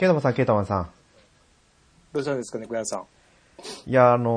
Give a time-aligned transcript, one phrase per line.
[0.00, 0.90] ケイタマンさん、ケイタマンさん。
[2.14, 3.04] どうしたんですかね、小屋さん。
[3.86, 4.32] いや、あのー、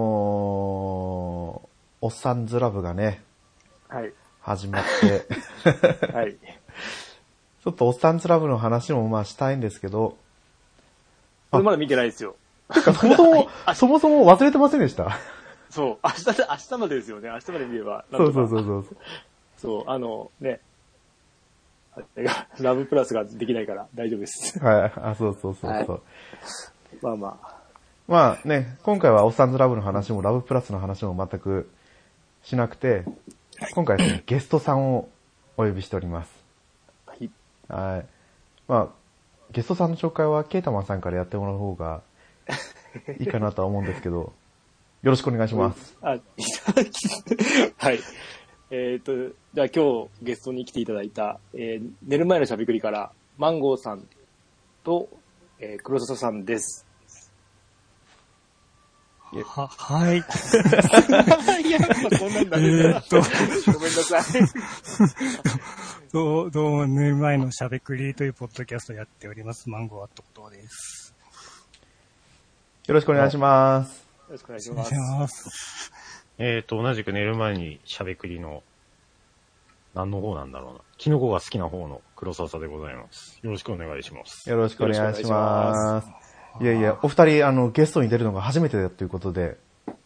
[2.01, 3.21] おっさんずラブがね、
[3.87, 4.11] はい。
[4.41, 5.25] 始まって、
[6.11, 6.33] はい。
[6.33, 10.17] ちょっとおっさんずラブの話もまあしたいんですけど、
[11.49, 12.35] これまだ見てないですよ。
[12.73, 15.17] てかそもそも、 そもそも忘れてませんでした？
[15.69, 15.97] そう。
[16.03, 17.29] 明日で、明日までですよね。
[17.29, 18.03] 明日まで見れば。
[18.11, 18.85] そうそうそうそう。
[19.55, 20.59] そう、あの、ね。
[22.59, 24.59] ラブプラスができないから大丈夫です。
[24.59, 25.95] はい、あ、そうそうそうそう。
[25.95, 26.01] はい
[27.01, 27.63] まあまあ。
[28.07, 31.69] まあね、今回はおっさんずラブの話もラブプラスの話も全く
[32.43, 33.05] しなくて、
[33.73, 35.09] 今回はですね、ゲストさんを
[35.57, 36.31] お呼びしております。
[37.05, 37.29] はい。
[37.69, 38.05] はい。
[38.67, 38.87] まあ、
[39.51, 42.01] ゲストさんの紹介はケイタマンさんからやってもらう方が
[43.19, 44.33] いいかなとは思うんですけど、
[45.03, 45.97] よろしくお願いします。
[46.03, 46.21] あ、い
[46.65, 46.91] ただき、
[47.77, 47.99] はい。
[48.75, 49.13] えっ、と、
[49.53, 54.07] じゃあ今日ゲストに来ていただいた、えー寝る前のしゃべくりから、マンゴーさん
[54.83, 55.09] と、
[55.59, 56.87] えー黒笹さんです。
[59.31, 60.17] は、はい。
[61.67, 61.79] いや、
[62.19, 62.67] こんなんだね。
[62.67, 63.21] えーっと
[63.73, 64.23] ごめんなさい。
[66.11, 69.69] どう、どうも、寝る前のしゃべくりというポッドキャストをやっております。
[69.69, 71.13] マンゴーアットコトです。
[72.87, 73.99] よろしくお願いします。
[73.99, 75.93] よろしくお願いします。
[76.37, 76.47] ます。
[76.47, 78.63] えーと、同じく寝る前にしゃべくりの、
[79.93, 80.79] 何の方なんだろうな。
[80.97, 83.39] キノコが好きな方の黒沢でございます。
[83.43, 84.49] よろしくお願いします。
[84.49, 86.07] よろしくお願いします。
[86.61, 89.57] いやいや、お二人、あの、ゲストに出るのが初めてだということで、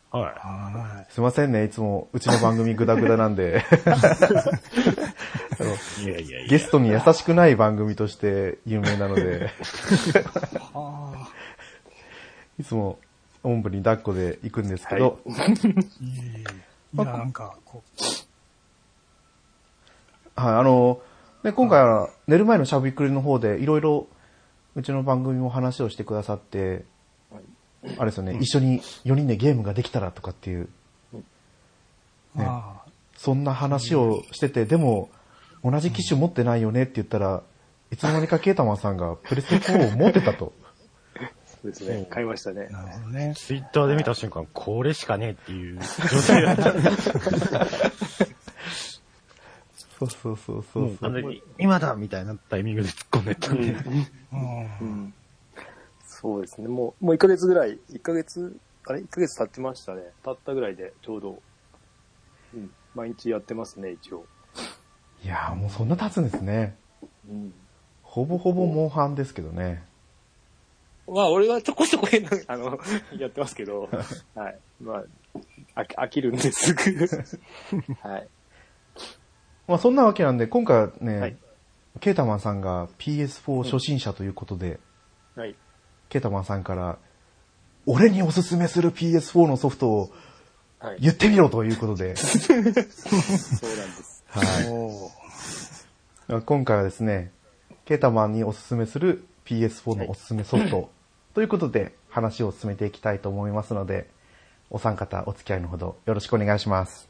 [0.10, 3.66] はは すいませんね、いつもうちの番組グダグダなんで、
[6.00, 6.04] い。
[6.06, 6.48] いやいやいや。
[6.48, 9.50] ゲストに優しくない番組として有名なので、
[12.60, 13.00] いつも、
[13.48, 15.32] おんぶに抱っこで行くんですけど、あ。
[15.32, 15.34] い。
[16.98, 18.02] や、なんか、こう、
[20.42, 21.00] はい、あの、
[21.44, 24.08] ね、今回は寝る前のしゃべくりの方でいろいろ
[24.76, 26.84] うちの番組も話をしてくださって、
[27.98, 30.68] あれですよね、一緒に4人でゲームができたらとかっていう、
[31.14, 31.24] ね。
[32.46, 32.82] あ
[33.16, 35.10] そんな話をしてて、でも、
[35.64, 37.42] 同じ機種持ってないよねって言ったら、
[37.92, 40.54] いつの間にかケータマンさんがプレステ4を持ってたと。
[41.74, 42.08] そうですね。
[42.10, 42.74] 買いましたねあ、。
[42.74, 43.34] なるほどね。
[43.36, 46.74] ツイッターで見た瞬間、これしかねえっていう状態だった。
[50.00, 51.42] そうそうそうそうそう。
[51.58, 53.72] 今だみたいなタイミングで突っ込んでったんで。
[54.32, 55.14] うんうん
[56.06, 56.68] そうですね。
[56.68, 58.58] もう、もう1ヶ月ぐらい、1ヶ月、
[58.88, 60.02] あれ ?1 ヶ月経ってましたね。
[60.24, 61.42] 経ったぐらいで、ちょうど、
[62.56, 64.26] うん、毎日やってますね、一応。
[65.24, 66.76] いやーもうそんな経つんですね。
[67.30, 67.54] うん。
[68.02, 69.84] ほぼほぼモンハンですけどね。
[71.08, 72.80] まあ、俺はちょこちょこ変な、あの、
[73.18, 73.90] やってますけど、
[74.36, 74.60] はい。
[74.82, 75.04] ま
[75.76, 76.82] あ、飽き飽きるんですぐ。
[78.02, 78.30] はい。
[79.68, 81.38] まあそんなわけなんで、今回はね、はい
[82.00, 84.80] ケータマンさんが PS4 初心者ということで、
[85.36, 85.56] はい。
[86.10, 87.00] ケータマンさんから、
[87.88, 90.12] 俺におすすめする PS4 のソフトを
[90.80, 90.98] はい。
[91.00, 94.24] 言ってみろということで、そうなんです。
[94.28, 94.44] は
[96.38, 96.42] い。
[96.44, 97.32] 今回はですね、
[97.86, 100.92] ケータマンにおすすめする PS4 のおすすめソフト、
[101.38, 104.10] ということで話を進めていきたいと思いますので、
[104.72, 107.08] お三方お付き合いのほどよろしくお願いします。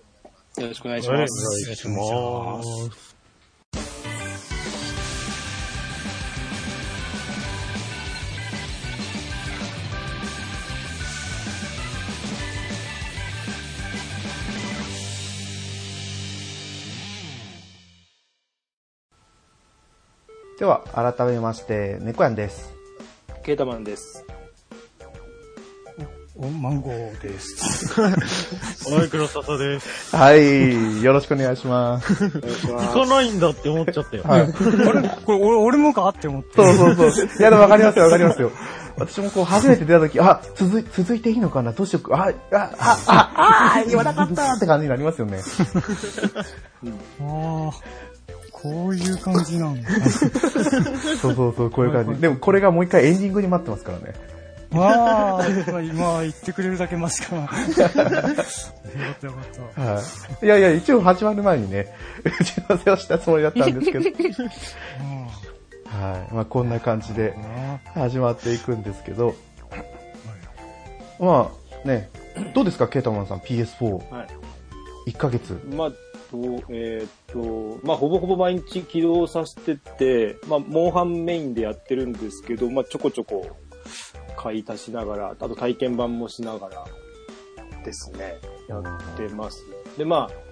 [0.58, 1.28] よろしくお願いしはい、お願。
[1.28, 3.16] いします。
[20.60, 22.77] では、改めまして、猫やんです。
[23.48, 24.26] ケータマンです。
[26.36, 27.94] お、マンゴーです。
[28.04, 28.12] は
[29.06, 30.14] い、黒沢です。
[30.14, 32.26] はい、よろしくお願いします。
[32.26, 32.88] お願いします。
[32.98, 34.24] 行かないんだって思っちゃったよ。
[34.24, 34.42] はい。
[34.42, 34.52] あれ？
[34.52, 36.10] これ、俺、俺もか？
[36.10, 36.56] って思って。
[36.58, 37.26] そうそうそう。
[37.26, 38.52] いや、でもわかりますよ、わかりますよ。
[38.98, 41.72] 私もこう、初めて出た時、あ、続い、続いていいのかな？
[41.72, 42.18] どうしようか？
[42.18, 45.40] あ、あ、あ、あ、あ、言わなかったって感じになりますよね。
[47.22, 47.72] ああ、
[48.60, 49.90] こういう感じなんだ。
[51.22, 52.20] そうそうそう、こういう感じ。
[52.20, 54.16] でもこれがもう一回エンディングに待ってますからね。
[54.72, 57.42] まあ、今言ってくれるだけマシかな。
[57.44, 59.82] よかったよかった。
[59.82, 60.02] は
[60.42, 60.46] い。
[60.46, 61.94] いやいや、一応始まる前にね、
[62.24, 64.10] 打ち合わせをしたつもりだったんですけど。
[65.86, 66.34] はい。
[66.34, 69.36] まあこんな感じであ始まっていくんですけど。
[71.20, 71.52] ま
[71.86, 72.10] あね、
[72.56, 74.12] どうですか、ケータマンさん PS4。
[74.12, 74.24] は
[75.06, 75.12] い。
[75.12, 75.62] 1ヶ月。
[75.72, 75.92] まあ、
[76.32, 76.38] と、
[76.70, 83.48] えーっと、まあ、ほぼほぼ毎日起動させてって、まあ、モンハンメインでやってるんですけど、まあ、ちょこちょこ
[84.36, 86.86] 買い足しながら、あと体験版もしながら
[87.84, 88.36] ですね、
[88.68, 88.84] やっ
[89.18, 89.66] てます。
[89.98, 90.48] で、まあ、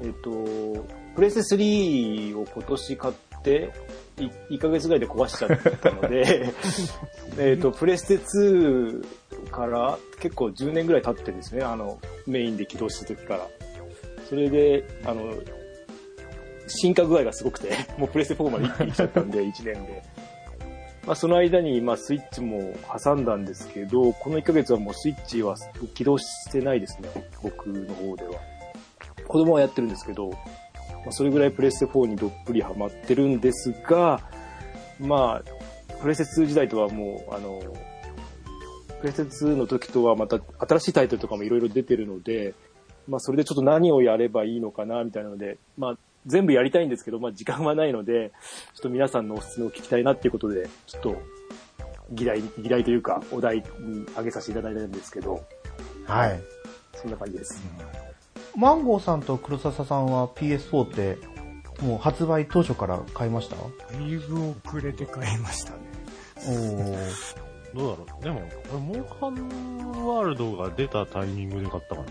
[0.00, 3.72] えーっと、プレステ3を今年買って、
[4.18, 6.52] い1ヶ月ぐらいで壊しちゃったので、
[7.38, 13.48] えっと、プレステ2から結構10年ぐらい経ってですね、あの、メインで起動した時から。
[14.28, 15.34] それで、あの、
[16.68, 20.02] 進化具合がすごくて、 もうプレステ4まで一気に来ちゃったんで、 1年で。
[21.06, 25.54] まあ、その間に、まあ、スイッチも挟んだんですけど、この1ヶ月はもうスイッチは
[25.94, 27.08] 起動してないですね、
[27.42, 28.40] 僕の方では。
[29.28, 30.36] 子供はやってるんですけど、ま
[31.10, 34.20] あ、それぐらいプレステ4にどっぷりハマってるんですが、
[34.98, 37.62] まあ、プレステ2時代とはもう、あの、
[39.00, 42.54] プレステ2の時とはまた新しいタイトルとかもいろいろ出てるので、
[43.08, 48.32] まあそれでちょっと何をやればいいのかなみたいなので、まあ全部やりたいんですけど、まあ時間はないので、
[48.74, 51.16] ちょっと皆さんのおすすめを聞きたいなっていうことで、ちょっと
[52.10, 55.44] 議題、議題というかお題に挙げさせていただいたんですけど、
[56.04, 56.40] はい。
[56.94, 57.62] そんな感じです。
[58.56, 61.18] マンゴーさんと黒笹さんは PS4 って、
[61.82, 63.56] もう発売当初から買いました？
[63.56, 63.62] だ
[64.00, 65.78] いぶ遅れて買いましたね。
[66.48, 66.96] おー。
[67.76, 68.24] どうだろう。
[68.24, 68.42] でも、
[68.72, 72.06] 俺モンハンワールドが出たタイミングで買ったかな。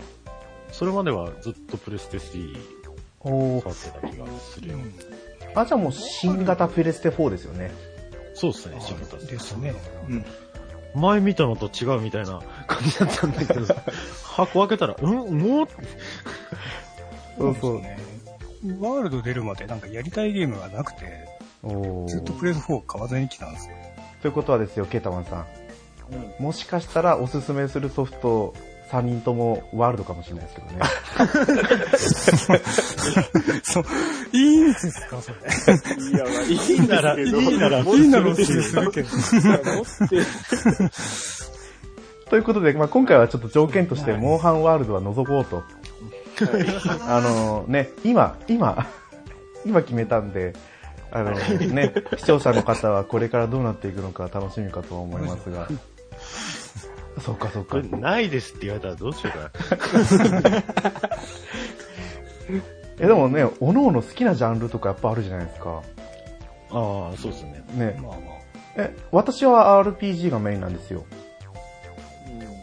[0.72, 2.56] それまではずっとプレステ3
[3.20, 3.62] おー。
[3.62, 4.78] 触ってた気がするよ。
[5.54, 7.70] あ、じゃあもう新型プレステ4ですよね。
[8.34, 9.74] そうですね、仕事ですね。
[10.08, 10.24] うん。
[11.00, 13.66] 前見たのと違うみたいな感じだったんだけど、
[14.24, 15.38] 箱開けたら、うん？
[15.38, 15.66] もう？
[17.38, 17.80] そうそう。
[17.80, 17.98] ね。
[18.80, 21.26] ワールド出るまでなんかやりたいゲームがなくて、
[21.62, 22.38] おずっとー。
[22.38, 23.74] プレス4買わずに来たんですよ。
[24.22, 25.40] ということはですよ、ケータマンさん。
[25.40, 25.46] うん
[26.44, 28.54] もしかしたらおすすめするソフト、
[28.90, 30.78] 3人ともワールドかもしれないですけどね。
[33.64, 33.84] そう、
[34.32, 35.38] いいんですか、それ。
[36.08, 39.08] いや、まあいいんだら、いいいいならいいならおすすめするけど。
[42.30, 45.64] ということで、まあ、今回はちょっと条件として、モンハンワールドは除こうと。
[47.08, 48.86] あのね、今、今、
[49.64, 50.54] 今決めたんで、
[51.10, 55.68] あのね、 視聴者の方はこれからどうなっていくのか楽しみかとは思いますが。
[57.20, 57.80] そうか、そうか。
[57.82, 59.50] ないですって言われたらどうしようか
[60.50, 60.62] な。
[62.98, 65.82] え、でもね、おのおの好きなジャンルとかやっぱあるじゃないですか。
[66.70, 67.64] ああ、そうですね。
[67.74, 68.00] ね。
[68.02, 68.36] まあまあ。
[68.76, 71.04] え、私は RPG がメインなんですよ。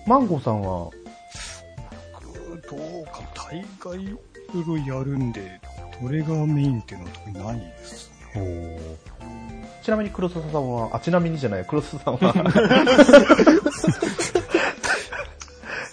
[0.06, 0.90] マンゴーさんは、
[2.70, 4.10] どうか、大概い
[4.54, 5.60] ろいろやるんで、
[6.02, 8.80] どれがメインっていうのは特にないですね。
[9.82, 12.34] ちなみに黒笹さんは、あ、ちなみにじゃない、黒笹さんは、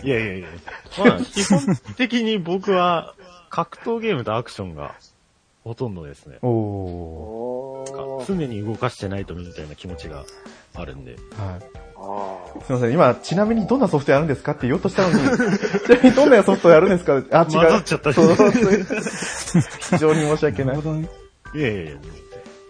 [0.03, 0.49] いやいやいや。
[0.99, 1.61] まあ、基本
[1.97, 3.15] 的に僕は
[3.51, 4.95] 格闘ゲームとアクションが
[5.65, 6.39] ほとんどですね。
[6.43, 8.27] おー。
[8.27, 10.25] 常に動かしてないとみたいな気持ちが
[10.75, 11.13] あるんで。
[11.13, 11.21] はい。
[12.03, 15.19] あすいません、今、ちなみにどんなソフトやるんですかって言おうとしたのに、
[15.85, 17.15] ちなみにどんなソフトやるんですか？
[17.17, 17.25] あ、違う。
[17.31, 18.21] 混ざっちゃった非
[19.99, 20.81] 常に申し訳ないなる。
[20.81, 21.09] ほどね。
[21.55, 21.93] いやいやいや。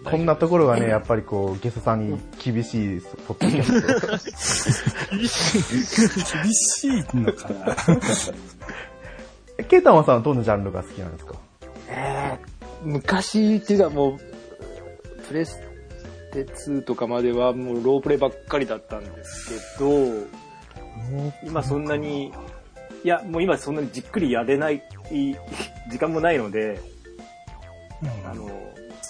[0.05, 5.17] こんなところがね、やっぱりこう、ゲストさんに厳しいポッドキャスト。
[5.17, 7.77] 厳しいのかな。
[9.59, 11.35] えケイタマンさんはどんなジャンルが好きなんですか？
[11.89, 12.51] えー
[12.83, 14.19] 昔っていうかもう、
[15.29, 15.59] プレス
[16.33, 19.91] テ2とかまではもうロープレイばっかりだったんですけど、
[21.47, 22.33] 今そんなに、
[23.05, 24.83] いや、もう今そんなにじっくりやれない、
[25.91, 26.81] 時間もないので、
[28.25, 28.51] あの、ス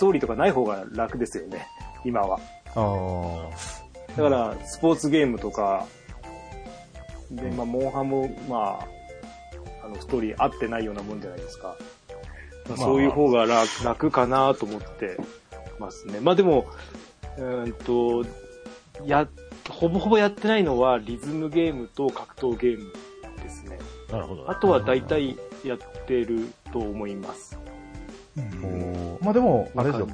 [0.01, 1.67] トーリーとかない方が楽ですよね、
[2.05, 2.41] 今は。
[2.75, 3.49] あ
[4.17, 5.87] だから、スポーツゲームとか、
[7.31, 11.69] で、まあ、モンハンも、まあ、あの、ストーリー合ってないようなもんじゃないですか。
[11.69, 15.17] まあ、まあそういう方が楽楽かなと思って
[15.79, 16.21] ますね。
[16.21, 16.67] まあでも、
[17.39, 18.25] うーんと、
[19.07, 19.29] や、
[19.69, 22.93] ほぼほぼやってないのはリズムゲームと格闘ゲーム
[23.43, 23.79] ですね。
[24.11, 24.51] なるほど。
[24.51, 27.60] あとは大体やってると思います。
[28.63, 30.09] おーまあでも、あれですよ。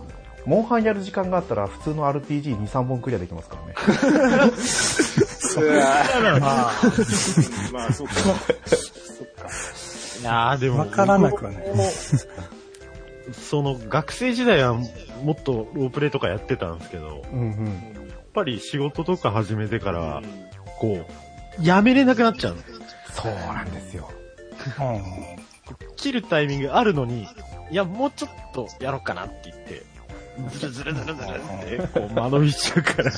[0.47, 3.75] モンハンやる時間があったら、普通の RPG2、3本クリアできますからね。
[6.41, 6.73] まあ、
[7.73, 8.15] まあ、そうか。
[8.15, 9.49] そっか。
[10.21, 10.79] いやーでも。
[10.79, 11.65] わからなくはない
[13.33, 17.67] その、学生時代はもっとロープレイとかやってたんですけど、うんうん。
[17.67, 20.23] やっぱり仕事とか始めてから、
[20.79, 21.07] こ
[21.61, 22.63] う、やめれなくなっちゃうの。
[23.13, 24.09] そうなんですよ。
[25.97, 27.27] 切るタイミングあるのに、
[27.71, 29.83] いや、もうちょっとやろうかなって言って、
[30.51, 31.27] ずるずるずるずる
[31.79, 33.11] って、こう、間延びしちゃうから、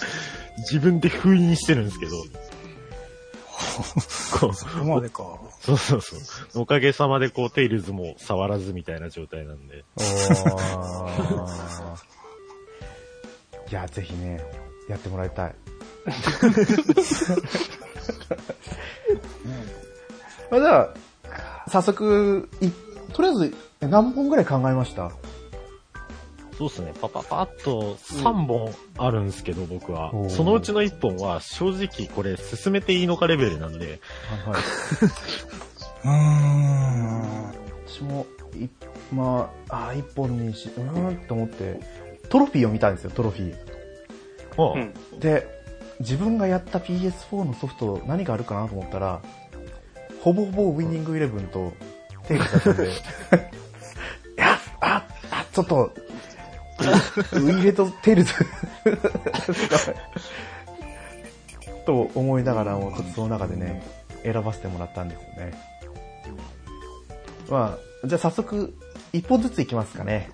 [0.58, 2.12] 自分で封印してるんですけど、
[4.40, 5.22] こう、そこまでか。
[5.60, 6.20] そうそうそう。
[6.62, 9.84] おかげさまでこう、テイルズも触らずみたいな状態なんで。
[9.96, 10.04] おー
[13.70, 14.40] いや、ぜひね、
[14.88, 15.54] やってもらいたい。
[20.50, 20.94] ま あ、じゃあ、
[21.68, 22.68] 早速、い
[23.12, 25.10] とりあえず、何本ぐらい考えました？
[26.56, 26.92] そうですね。
[27.00, 30.30] パパパッと3本あるんですけど、僕はおー。
[30.30, 34.00] そのうちの1本は正直これ進めていいのかレベルなんで、
[34.44, 34.60] はいはい。
[36.04, 37.52] うーん。
[37.86, 38.66] 私も、い、
[39.14, 41.80] まあ、あー一本にし、うーんって思って、
[42.28, 43.56] トロフィーを見たんですよ、トロフィー。
[44.60, 44.78] あう
[45.16, 45.20] ん。
[45.20, 45.46] で、
[46.00, 49.20] 自分がやった PS4 のソフト何があるかなと思ったら、
[50.22, 51.72] ほぼほぼウィニングイレブンと
[52.26, 52.90] テイルズだったんで、
[55.58, 55.92] ちょっと、
[57.32, 58.32] ウイイレとテイルズ
[61.84, 63.82] と思いながらも、ちょっとその中でね、
[64.22, 65.52] 選ばせてもらったんですよね。
[67.50, 68.72] まあ、じゃあ早速、
[69.12, 70.30] 一本ずついきますかね。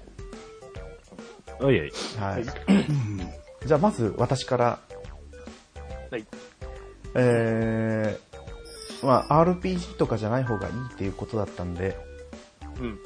[1.59, 1.93] おいおい。
[2.19, 2.43] はい。
[2.43, 3.33] うん
[3.65, 4.79] じゃあまず私から。
[6.11, 6.27] はい。
[7.15, 11.97] えー、まあ RPG とかじゃない方がいいっていうことだったんで、
[12.79, 12.99] うん。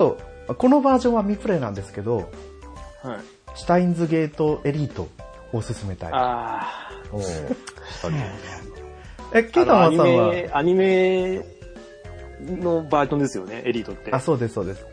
[0.00, 0.18] と、
[0.54, 2.26] このバージョンは未プレイなんですけど、はい。
[3.54, 5.08] シュタインズゲートエリートを
[5.52, 6.10] おすすめたい。
[6.12, 7.54] あおー
[9.34, 9.62] え、ケあ。
[9.62, 11.44] イタマあのンさんは、アニメ、アニメ
[12.62, 14.10] のバージョンですよね、エリートって。
[14.12, 14.86] あ、そうです、そうです。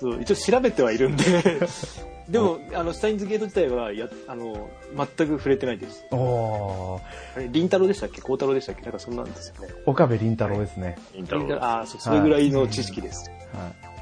[0.00, 1.24] そう一応調べてはいるんで。
[2.28, 6.06] でも、あの、シュタインズゲート自体は、や、あの、全く触れてないです。
[6.10, 7.00] おー、
[7.36, 8.22] あれ、凛太郎でしたっけ？
[8.22, 8.82] 孝太郎でしたっけ？
[8.82, 9.74] なんかそんなんですよね。
[9.84, 10.96] 岡部倫太郎ですね。
[11.14, 11.58] インタロー。
[11.58, 13.30] ああ、そう、それぐらいの知識です。
[13.52, 13.70] はい。
[13.70, 13.93] い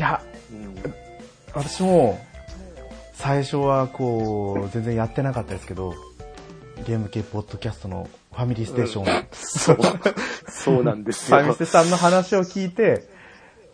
[0.00, 0.94] や、うん。
[1.54, 2.18] 私も、
[3.14, 5.94] 最初はこう、全然やってなかったですけど、
[6.86, 9.78] ゲーム系ポッドキャストのファミリーステーション、そう。
[10.48, 11.38] そうなんですよ。
[11.38, 13.08] ファミステさんの話を聞いて、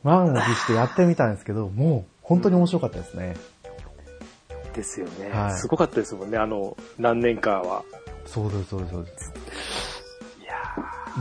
[0.02, 3.36] 満を持してやってみたんですけど、もう本当に面白かったですね。
[4.74, 7.82] ですよね、はいすごかったですもんね、あの、何年かは。
[8.26, 9.32] そうです、そうです、そうです。
[10.40, 10.54] いや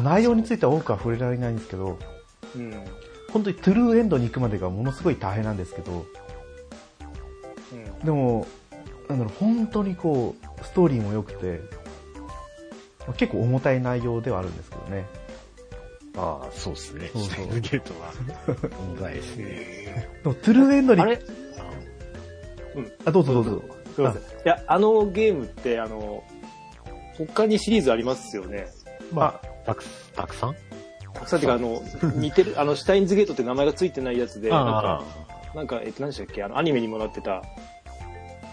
[0.03, 2.71] 内容については多くは触れられないんですけど、ーうん。
[3.31, 6.05] 本当にトゥルーエンドに行くまでがものすごい大変なんですけど、
[7.73, 8.05] うん。
[8.05, 8.47] でも、
[9.09, 11.61] なんだろう、本当にこう、ストーリーも良くて、
[12.99, 15.05] まあ結構重たい内容ではあるんですけどね。
[16.17, 17.09] ああ、そうですね。
[17.13, 18.11] そうそうシュタインズゲートは、
[18.87, 19.45] 問題ですね。
[20.23, 21.19] でもトゥルーエンドに、あれ？
[23.05, 23.61] あ、どうぞどうぞ。
[23.95, 24.21] すいません。
[24.21, 26.23] いや、あのゲームって、あの、
[27.17, 28.67] 他にシリーズありますよね。
[29.11, 29.83] まあ、たく、
[30.15, 30.55] たくさん？
[31.25, 31.81] さんっあの、
[32.15, 35.03] 似てる、あの、シュタインズゲートって名前がついてないやつで、なんか、
[35.55, 36.43] なんか、えっと、何でしたっけ？
[36.43, 37.41] あの、アニメにもなってた、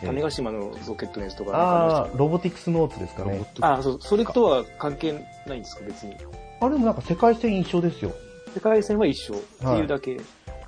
[0.03, 3.45] 種子島のロケットのやつとかあロボティクスノーツですかね。
[3.61, 5.13] あ、そう、それとは関係
[5.47, 6.15] ないんですか、別に。
[6.61, 8.13] あれもなんか世界線一緒ですよ。
[8.55, 10.19] 世界線は一緒っていうだけ。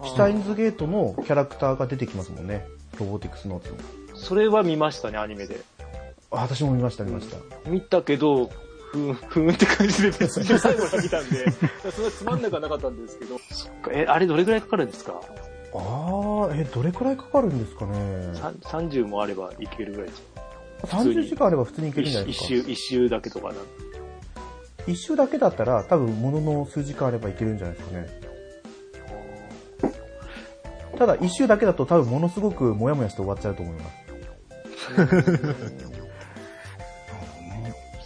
[0.03, 2.67] シュタインズゲートのキャラクターが出てきますもんね。
[2.99, 4.19] ロボティクスノーツの。
[4.19, 5.61] それは見ましたね、アニメで。
[6.31, 7.37] あ私も見ました、見ました。
[7.71, 8.51] 見たけど、
[8.97, 11.51] ふーん、ふーんって感じで別に最後まで見たんで、
[11.93, 13.39] そんなつまんなくはなかったんですけど。
[13.51, 15.21] そっか、え、あれどれぐらいかかるんですか？
[15.75, 18.31] あー、え、どれくらいかかるんですかね？
[18.35, 18.55] さん
[18.89, 20.43] ?30 もあればいけるぐらいですか
[20.99, 22.45] 30時間あれば普通にいけるんじゃないですか？
[22.47, 23.55] 一周、一周だけとかな。
[24.87, 28.21] 一周だけだったら多分ものの数時間あればいけるんじゃないですかね。
[30.99, 33.97] ただ一周だけだと多分ものすごくモヤモヤして終わっちゃうと思います。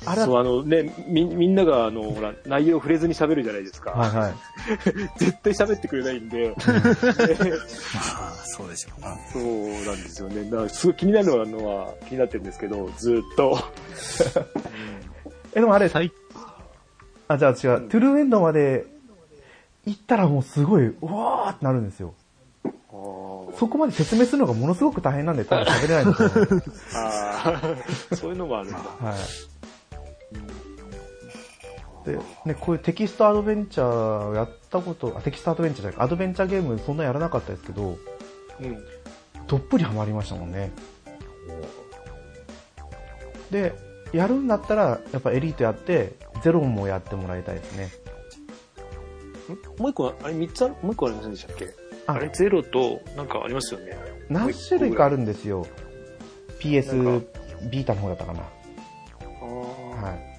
[0.07, 3.91] あれそう、は、あのね、み、みんなが、あの、ほら、内容触れずに喋るじゃないですか。
[3.91, 4.35] はいはい。
[5.19, 9.17] 絶対喋ってくれないんで、まあ、そうでしょうな。
[9.33, 9.43] そう
[9.85, 10.45] なんですよね。
[10.51, 13.59] だからすごい気になるのは気になってるんですけど、ずーっと。
[15.55, 16.13] え、でもあれ、最
[17.29, 17.57] あ、じゃあ違う、
[17.89, 18.87] トゥルーエンドまで
[19.87, 22.15] 行ったらもうすごい、うわーってなるんですよ。
[23.57, 26.63] そこまで説明するのがものすごく大変なんで多分喋れないんですよ、ね。
[26.95, 27.63] あ
[28.13, 28.79] あ、そういうのもあるんだ。
[28.79, 29.50] はい。
[32.05, 37.99] で、ね、こういうテキストアドベンチャーをやったこと、あ、テキストアドベンチャーじゃないアドベンチャーゲームそんなやらなかったですけど、
[38.61, 38.79] うん。
[39.47, 40.71] どっぷりハマりましたもんね。
[43.51, 43.75] で、
[44.13, 47.91] やるんだったら、やっぱエリートやって、ゼロもやってもらいたいですね。
[49.79, 51.69] もう一個、あれ三つある、もう一個ありませんでしたっけ？
[52.07, 52.29] ああれ？
[52.29, 53.99] ゼロと、なんかありますよね。
[54.29, 55.67] 何種類かあるんですよ。
[56.61, 57.25] PS
[57.71, 58.41] ビータの方だったかな。
[58.41, 60.30] あーはい。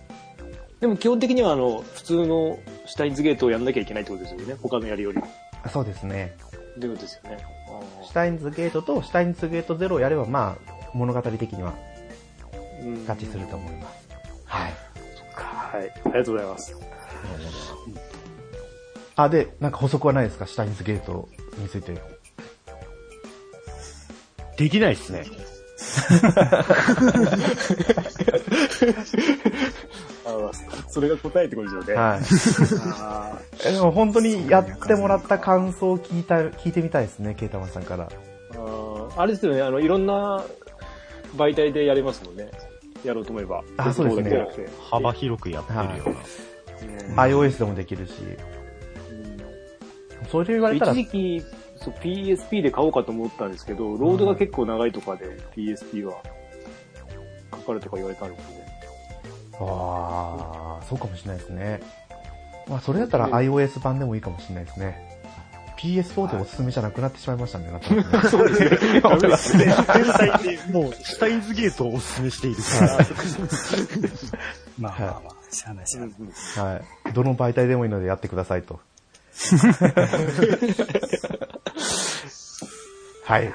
[0.81, 2.57] でも基本的には、あの、普通の
[2.87, 4.55] シュタインズゲートをやんなきゃいけないってことですよね。
[4.61, 5.19] 他のやるより。
[5.19, 5.21] っ
[5.63, 6.35] あそうですね。
[6.79, 7.37] てことですよね。
[8.03, 11.73] シュタインズゲートとシュタインズゲートゼロをやれば、まあ、物語的には
[12.81, 14.07] うん合致すると思います。
[14.45, 14.73] はい。
[15.35, 15.91] はい。
[16.05, 16.75] ありがとうございます。
[19.15, 20.47] あ、で、なんか補足はないですか？
[20.47, 21.93] シュタインズゲートについて。
[24.57, 25.25] できないっすね。
[30.91, 32.01] あそれが答えってことですよね。
[32.01, 33.73] はい。
[33.73, 38.07] でも本当にやってもらった感想を聞いた、聞いてみたいですね、ケイタマンさんから。
[38.07, 38.11] ー
[38.53, 40.43] あーあれですよね、あの、いろんな
[41.35, 42.51] 媒体でやれますもんね。
[43.03, 43.63] やろうと思えば。
[43.77, 46.03] あそうですね幅広くやってるような。
[46.03, 46.15] うん
[47.15, 48.13] iOS でもできるし。
[50.31, 51.43] それ言われたら一、時期、
[51.75, 56.13] そう PSP で買おうかと思ったんですけど、ロードが結構長いとかで PSP は
[57.51, 58.60] かかるとか言われたんでね。
[59.67, 61.81] ああ、そうかもしれないですね。
[62.67, 65.11] まあ、それだったら iOS 版でもいいかもしれないですね。
[65.77, 69.01] PS4 でおすすめじゃなくなってしまいましたね、なんかねそうですね。
[69.01, 69.65] ダメですね。
[69.65, 72.99] 天才でもう、シュタインズゲートをお勧めしているから。
[74.77, 76.73] まあまあまあ、しゃあないしゃあない。
[76.75, 77.13] はい。
[77.13, 78.79] どの媒体でもいいのでやってくださいと。
[83.25, 83.51] はい。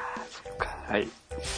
[0.89, 1.09] はい。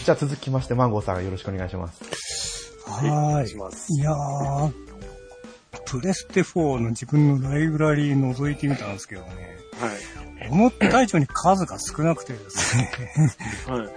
[0.05, 2.58] じゃあ続きまして、マンゴーさんよろしくお願いします。
[2.89, 3.95] はい。
[3.95, 4.73] いやー、
[5.85, 9.29] プレステ4の自分のライブラリー覗いてみたんですけどね、
[9.81, 10.49] はい。
[10.51, 12.91] 思った以上に数が少なくてですね、
[13.69, 13.89] はい。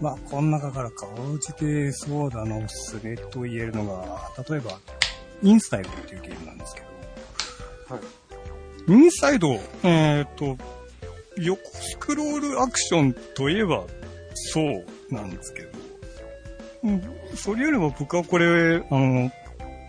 [0.00, 1.06] まあ、この中からか
[1.40, 4.78] じてそうだのおすすめと言えるのが、例えば、
[5.42, 6.86] インサイドっていうゲームなんですけど、
[7.94, 8.04] はい。
[8.88, 10.56] インサイド、えーっと、
[11.36, 13.84] 横スクロールアクションといえば
[14.34, 15.68] そうなんですけど、
[16.84, 19.30] うんそれよりも僕はこれ、あの、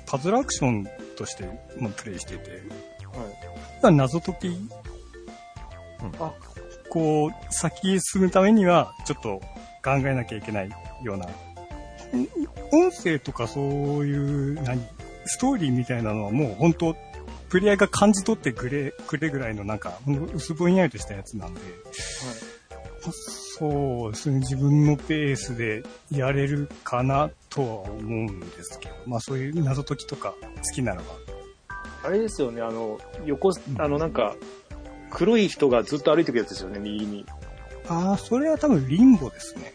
[0.06, 1.44] パズルアクションとして、
[1.80, 2.62] まあ、プレイしてて、
[3.82, 4.70] まあ謎解き、
[6.20, 6.34] あ
[6.90, 9.42] こう、先へ進むためには、ちょっと
[9.84, 10.70] 考えなきゃいけない
[11.04, 11.30] ような、ん。
[12.72, 14.82] 音声とかそういう、何、
[15.26, 16.96] ストーリーみたいなのはもう本当
[17.50, 20.00] プレイヤーが感じ取ってくれ、くれぐらいのなんか、
[20.34, 21.62] 薄ぼんやりとしたやつなんで、
[23.12, 31.04] そうですね、自分のペースでやれるかなとは思うんですけど、まあそういう謎解きとか好きならば。
[32.04, 34.36] あれですよね、あの、横、あの、なんか、
[35.10, 37.26] 黒い人がずっと歩いてくやつですよね、右に。
[37.88, 39.74] ああ、それは多分リンボですね。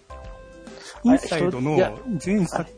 [1.04, 1.76] イあンサイドの
[2.24, 2.70] 前作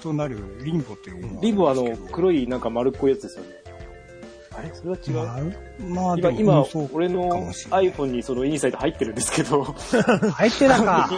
[0.00, 3.50] となるリンボというのがリブはあの黒いなんか丸っこいやつですよね。
[4.58, 4.74] あれ？
[4.74, 5.56] それは違う、
[5.90, 11.10] まあ、まあ、今、今俺の iPhone にそのインサイト入ってるんですけど、入ってたか。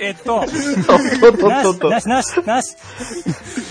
[0.00, 2.76] えっと、おっとっとっとなし、なし、なし。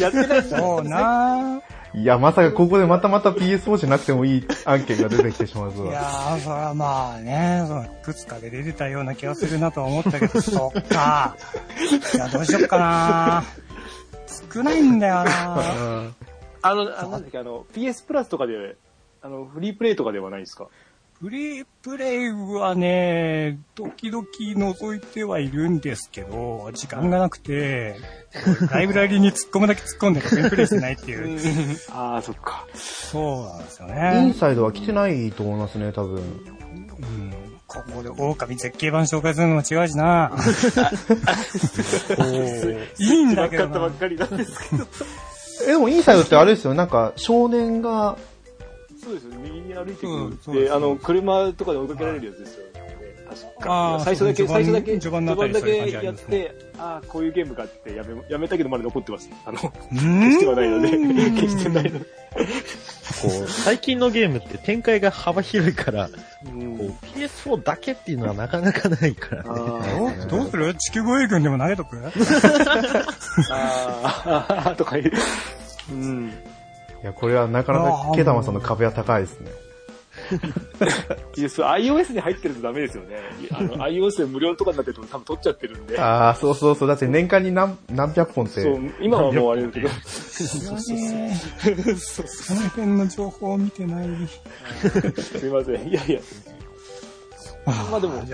[0.01, 1.62] やってないそうな。
[1.93, 5.91] いや、まさかここでまたまた PS4 じゃなくてもいい案件が出てきてしまうぞい。
[5.91, 11.36] やー、それはまあね、その、いくつかで出てたような気がするなとは思ったけど、そっか。
[12.13, 13.43] じゃあどうしよっかな。
[14.54, 16.12] 少ないんだよな。
[16.62, 18.76] あの、あのなんだっけ、あの、PS プラスとかで、
[19.21, 20.67] あの、フリープレイとかではないですか？
[21.21, 27.95] フリープレイはね、時々覗いてはいるんですけど、時間がなくて、
[28.71, 31.39] ライブラリーに突っ込むだけ突っ込んで全然プレイしてないっていう。
[31.93, 32.65] ああ、そっか。
[32.74, 33.93] そうなんですよイン
[34.30, 34.34] ね。
[34.34, 36.15] サイドは来てないと思いますね、多分。
[36.15, 36.21] う
[37.06, 37.34] ん、
[37.67, 40.32] ここで狼絶景版紹介するのも違うしな。
[42.97, 43.91] いいんだけどな分かったばっ。
[43.91, 44.88] かりなんですけど。
[45.63, 48.17] え、でもインサイドってあれですよ、なんか少年が、
[49.04, 50.58] そうですよね、右に歩いてうんくる。
[50.60, 52.90] うですあの、車とかで追いかけられるやつですよね。
[53.32, 53.70] 確あか。
[53.98, 59.30] ー最初だけ、最初だけ、序盤だけやって、ああ、こういうゲームかってやめ、やめたけどまだ残ってます。
[59.46, 60.89] あの、決決してはないので、
[61.41, 62.06] 決してないので。
[63.22, 66.10] こう、最近のゲームって展開が幅広いから、
[66.46, 69.56] うんこう PS4 だけっていうのはなかなかないからあね。
[70.22, 70.74] ーどうする？
[70.76, 71.98] 地球護衛軍でも投げとく？
[73.52, 75.12] あー とか言
[75.91, 75.94] う。
[75.94, 76.30] うん。
[77.04, 79.52] いや、これはなかなかケタマさんの壁は高いですね。
[81.36, 83.17] いや、そう、iOS に入ってるとダメですよね。
[83.52, 86.00] あの、iOS で無料とかになってると多分取っちゃってるんで。
[86.00, 86.88] ああ、そうそうそう。
[86.88, 88.62] だって年間に何、何百本って。
[88.62, 89.88] そう、今はもうあれだけど。
[89.88, 90.58] ねそ
[92.54, 94.08] の辺の情報を見てない。
[95.22, 95.88] すいません。
[95.88, 96.20] いやいや。
[97.65, 98.30] まあでもい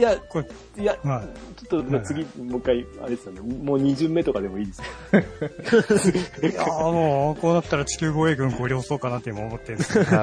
[0.00, 0.46] や、これ、
[0.82, 1.24] いや、まあ、
[1.82, 3.40] と次、もう一回、あれですよね。
[3.40, 4.84] もう2巡目とかでもいいですよ。
[6.50, 10.06] いやーもう、こうなったら地球護衛軍ご了承かなって今思ってるんですけど。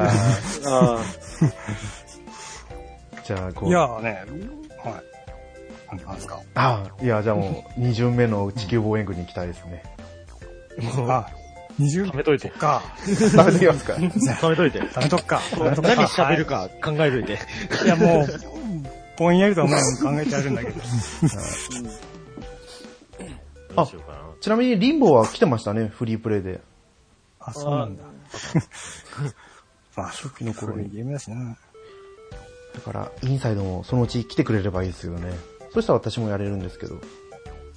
[3.26, 3.70] じゃあ、こう。
[3.70, 4.24] いやーね、
[4.84, 4.94] はい。
[5.90, 6.40] なんでなんですか？
[6.56, 9.84] ああ、いや、じゃあもう、二巡目の地球防衛軍に行きたいですね。
[11.08, 11.28] あ、
[11.80, 12.50] 20貯めといて。
[12.50, 12.82] か。
[13.06, 14.80] 食べてきますか貯めといて。
[14.80, 15.42] ダメとくか。
[15.58, 17.38] ダメとくか何喋るか考えといて。
[17.84, 18.28] いや、もう、
[19.22, 20.82] ぼんやりとはもう考えてあるんだけど。
[23.76, 24.20] どうしようかな。
[24.42, 26.62] ちなみに、リンボーは来てましたね、フリープレイで。
[27.40, 28.04] あ、そうなんだ。
[29.96, 31.56] まあ、初期の頃にゲームだしな。
[32.74, 35.32] だから、インサイドもそのうち来てくれればいいですよね。
[35.72, 37.00] そしたら私もやれるんですけど。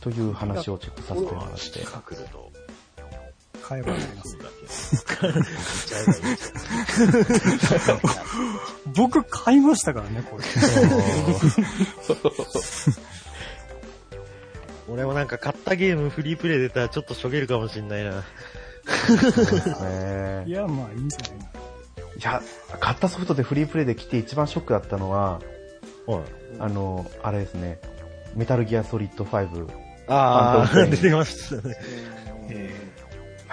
[0.01, 1.59] という話をちょっとさせてもらって。
[3.67, 4.37] 買えばます。
[8.95, 10.45] 僕買いましたからね、これ。
[14.87, 18.23] 俺もなんか買ったゲームフリープレイ出たらちょっとしょげるかもしんないな。
[19.81, 21.31] ねいや、まあいいんじゃない
[22.19, 22.43] いや、
[22.81, 25.41] 買ったソフトでフリープレイで来て一番ショックだったのは、
[26.07, 26.23] はい。
[26.59, 27.81] あの、あれですね、
[28.35, 29.67] メタルギアソリッド5。
[30.07, 31.77] あー、ファントムペイン出てましたね。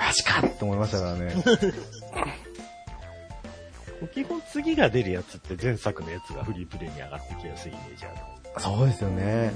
[0.01, 1.31] マジかって思いましたからね。
[4.13, 8.15] 基本次が出るやつって前作のやつがフリープレイに上がってきやすいイメージある。
[8.57, 9.53] そうですよね。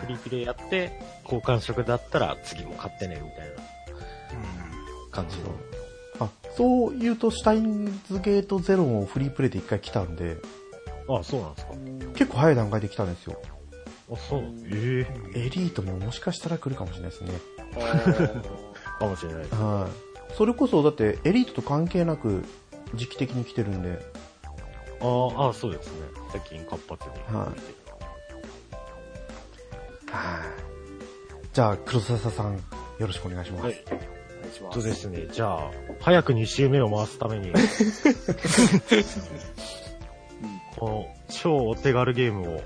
[0.00, 3.54] フリープレイやって、交換色だったら次も買ってね、みたいな
[5.12, 5.54] 感じの。
[6.18, 10.36] あ、そう言うと、シュタインズゲートゼロもフリープレイで一回来たんで、
[11.08, 11.72] あ、そうなんですか。
[12.14, 13.40] 結構早い段階で来たんですよ。
[14.12, 14.42] あ、そう。
[14.66, 17.32] ええエリートももしかしたら来るかもしれないですね。
[18.98, 19.42] かもしれない。
[19.50, 20.34] はい。
[20.34, 22.44] それこそ、だって、エリートと関係なく、
[22.94, 23.98] 時期的に来てるんで、
[25.00, 25.06] あー
[25.38, 26.06] あー、そうですね。
[26.32, 27.36] 最近活発に。
[27.36, 27.46] はい
[30.10, 30.42] はい。
[31.52, 32.60] じゃあ、黒笹さん、よ
[33.00, 33.64] ろしくお願いします。
[33.64, 33.84] はい。
[33.86, 33.98] お願
[34.50, 35.26] いしまそうですね。
[35.30, 37.52] じゃあ、早く2周目を回すために、
[40.76, 42.64] この超お手軽ゲームを、はい。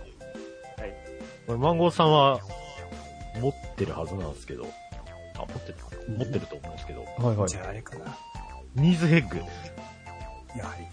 [1.59, 2.41] マンゴーさんは
[3.41, 4.67] 持ってるはずなんですけど、
[5.37, 5.75] あ、持ってる、
[6.19, 7.57] 持ってると思うんですけど、はいはいじ。
[7.59, 8.17] ゃああれかな。
[8.75, 9.37] ニーズヘッグ。
[10.57, 10.87] やはり。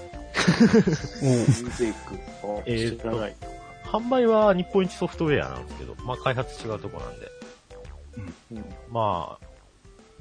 [1.21, 2.15] おミュージック。
[2.15, 3.35] あ、えーっと知らない。
[3.85, 7.27] 販売は日本一ソフトウェアなんですけど、まあ開発違うとこなんで、
[8.51, 9.37] うんま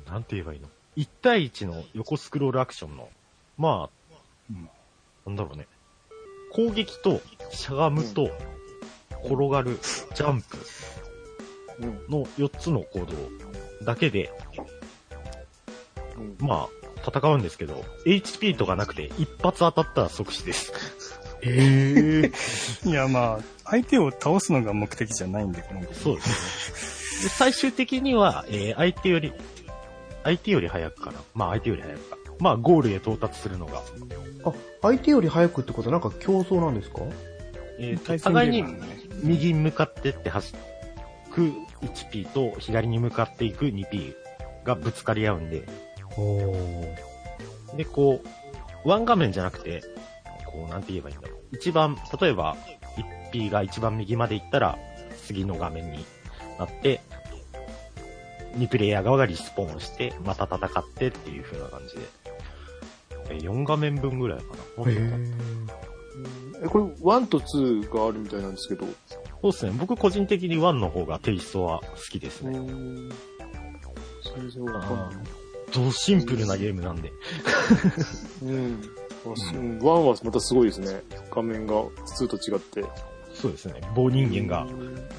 [0.07, 3.09] あ、なんて言えばいいの ?1 対1の横スクロールアクションの、
[3.57, 4.17] まあ、
[4.51, 4.69] うん
[5.27, 5.67] なんだろうね。
[6.53, 8.31] 攻撃と、しゃがむと、
[9.25, 9.79] 転がる、
[10.15, 10.57] ジャンプ
[11.81, 11.95] うん。
[12.09, 14.67] の4つの行動だけで、うん。
[16.39, 16.69] ま
[17.05, 20.73] あ、戦うんですけど、HP とかなくて、一発当たったら即死です。
[21.43, 22.31] え
[22.85, 27.23] え いや、まあ、相手を倒すのが目的じゃないんで、この そうですね。
[27.25, 29.33] で、最終的には、えー相手より、
[30.25, 31.21] 相手より早くかな。
[31.35, 32.17] まあ相手より早くか。
[32.41, 33.83] まあゴールへ到達するのが、
[34.45, 34.53] あ、
[34.83, 37.01] 相手より早くってことはなんか競争なんですか？
[37.79, 38.65] えーと対戦互いに
[39.23, 40.55] 右に向かってって走
[41.33, 41.53] く
[41.83, 44.15] 1P と左に向かっていく 2P
[44.65, 45.86] がぶつかり合うんで、お
[47.77, 48.23] で、こ
[48.85, 49.83] う、ワン画面じゃなくて、
[50.47, 51.39] こう、なんて言えばいいんだろう。
[51.53, 52.57] 一番、例えば、
[53.33, 54.79] 1P が一番右まで行ったら、
[55.27, 56.05] 次の画面に
[56.59, 57.01] なって、
[58.57, 62.03] 2プレイヤー側がリスポーンして、また戦ってっていう風な感じで。
[63.29, 64.51] え4画面分ぐらいかな。
[64.51, 65.17] もっとかな
[66.63, 68.87] え、これ、1と2があるみたいなんですけど。
[69.43, 69.73] そうですね。
[69.79, 72.59] 僕個人的に1の方がテイストは好きですね。
[72.59, 73.09] ん。
[74.37, 75.46] 全然わかんない。
[75.77, 77.13] ドシンプルなゲームなんで。
[78.43, 78.83] うん。
[79.33, 81.03] あすうん、1はまたすごいですね。
[81.31, 82.85] 画面が2と違って。
[83.35, 83.75] そうですね。
[83.95, 84.67] 棒人間が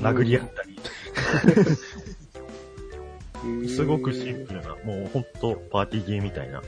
[0.01, 0.79] 殴り合ったり、
[3.45, 6.61] うんすごくシンプルな、もうほんとパーティーゲームみたいな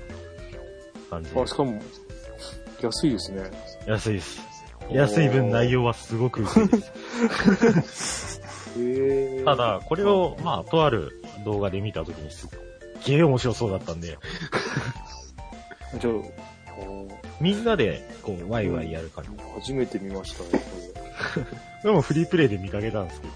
[1.09, 1.81] 感じであ、しかも、
[2.81, 3.49] 安いですね。
[3.87, 4.41] 安いです。
[4.91, 6.77] 安い分内容はすごく薄いで
[7.83, 8.41] す。
[9.45, 12.49] ただ、これを、まあ、とある動画で見たときにすっ
[13.05, 14.17] げえ面白そうだったんで、
[15.99, 16.11] じゃ
[17.39, 19.29] みんなで、こう、ワイワイやる感じ。
[19.55, 20.63] 初めて見ましたね、
[21.83, 23.33] でもフリープレイで見かけたんですけど、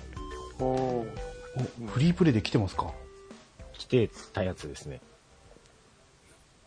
[0.59, 1.21] これ。
[1.63, 2.91] あフリープレイで来てますか？
[3.73, 5.01] 来てたやつですね。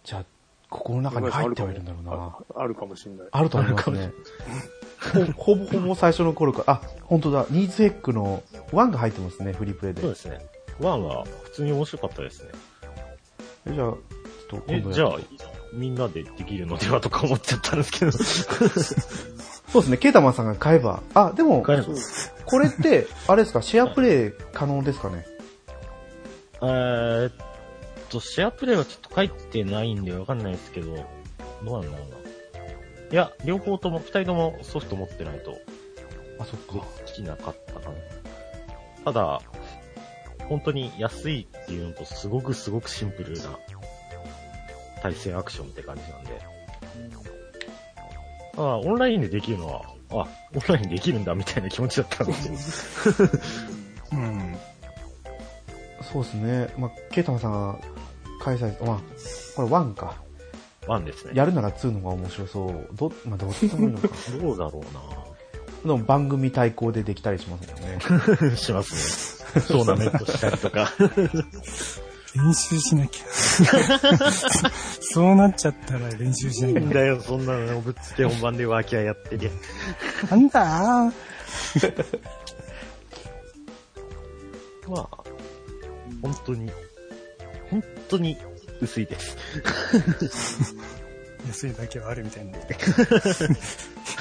[0.05, 0.25] じゃあ、
[0.71, 2.13] ここの中に入ってはいるんだろうな。
[2.13, 3.29] ああるかもしれない。
[3.31, 4.13] あると思いますね。
[5.37, 10.01] ほほぼほぼ最初の頃から、あ、本当だ、ニーズヘックの1が入ってますね、フリープレイで。
[10.03, 10.39] そうですね。
[10.81, 12.51] ワンは普通に面白かったですね。
[13.67, 13.99] えじゃあ、ちょっ
[14.49, 18.13] と今度、やえじゃあ、みんなでできるのではとか思っちゃったんですけど。
[19.73, 21.03] そうですね、ケータマンさんが買えば。
[21.15, 21.97] あ、でも、買えばそう
[22.45, 25.27] これって、あれですか、シェアプレイ可能ですかね？
[26.63, 27.33] えーっ
[28.09, 32.17] と、シェアプレイはちょっと書いてないんでわかんないですけど、どうなんだろうな。
[33.11, 35.57] いや、両方とも、二人ともソフト持ってないと
[36.39, 36.87] あ、そっでか。
[37.07, 37.95] きなかったかな。
[39.05, 39.41] ただ、
[40.49, 43.59] 本当に安いっていうのとすごくすごくシンプルな
[45.03, 46.41] 対戦アクションって感じなんで。
[48.57, 50.27] ああ、オンラインでできるのは、あ、オン
[50.69, 53.29] ラインでできるんだみたいな気持ちだったんですよ。
[54.13, 54.57] うん。
[56.03, 56.69] そうですね。
[56.79, 57.79] まあ、ケータマンさんが
[58.41, 59.01] 開催、まあ、
[59.57, 60.15] これ1か。
[60.87, 61.33] ワンですね。
[61.35, 62.89] やるなら2の方が面白そう。
[62.95, 64.09] ど、まあ、どっちでもいいのか。
[64.41, 67.99] どうだろうでも番組対抗でできたりしますもんね。
[68.51, 69.36] な しますね。
[69.61, 70.93] トーナメントしたりとか。
[72.35, 73.25] 練習しなきゃ。
[75.01, 76.91] そうなっちゃったら練習しなきゃ。
[76.91, 79.51] だよ、そんなのぶっつけ本番でワーキャーやってりゃ。
[80.31, 81.13] なんだ？
[84.89, 85.09] まあ、
[86.23, 86.71] 本当に、
[87.71, 88.37] 本当に
[88.81, 89.37] 薄いです。
[91.49, 92.53] 安いだけはあるみたいな。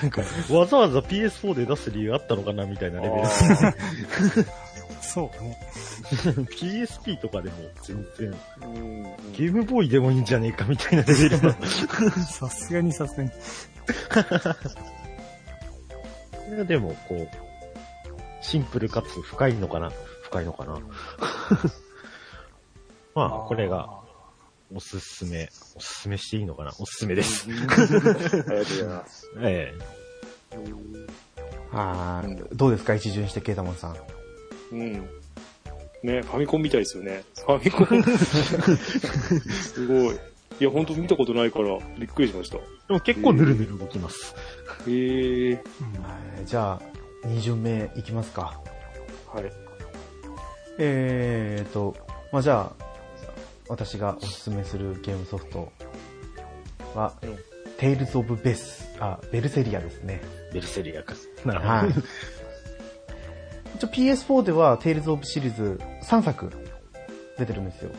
[0.02, 3.24] なんか、わざわざ PS4 で出す理由あったのかなみたいなレベル。
[5.16, 5.58] そうね。
[6.52, 11.54] PSP とかでも全然、うんゲームボーイでもいいんじゃねえかみたいなレベルの。
[12.28, 13.30] さすがにさすがに。
[16.50, 17.30] いやでも、こう、
[18.42, 19.90] シンプルかつ深いのかな？
[20.24, 20.80] 深いのかな？
[23.16, 24.02] まあ、これが、
[24.74, 26.72] おすすめ、おすすめしていいのかな？
[26.78, 27.48] おすすめです。
[27.50, 28.12] ありがとうござ
[28.82, 29.32] います。
[29.44, 29.74] え
[31.72, 32.36] はい。
[32.56, 32.96] どうですか？
[32.96, 33.96] 一巡してケータマンさん。
[34.76, 34.94] うん。
[36.04, 37.24] ね、ファミコンみたいですよね。
[37.36, 38.04] ファミコン。
[39.50, 40.16] すごい。
[40.60, 42.58] いや、本当見たことないから、びっくりしました。
[42.58, 44.36] えでも結構ぬるぬる動きます。
[44.88, 45.60] へえは
[46.42, 48.60] いじゃあ、2巡目いきますか。
[49.34, 49.52] はい。
[50.78, 51.96] えーと、
[52.32, 52.86] まあ、じゃあ、
[53.68, 55.72] 私がおすすめするゲームソフト
[56.94, 57.38] は、うん
[57.78, 60.22] テイルズ・オブ・ベス、あ、ベルセリアですね。
[60.54, 61.14] ベルセリアか。
[61.44, 61.72] なるほど。
[61.72, 61.90] はい。
[63.76, 66.50] 一応 PS4 では、テイルズ・オブシリーズ3作
[67.38, 67.92] 出てるんですよ。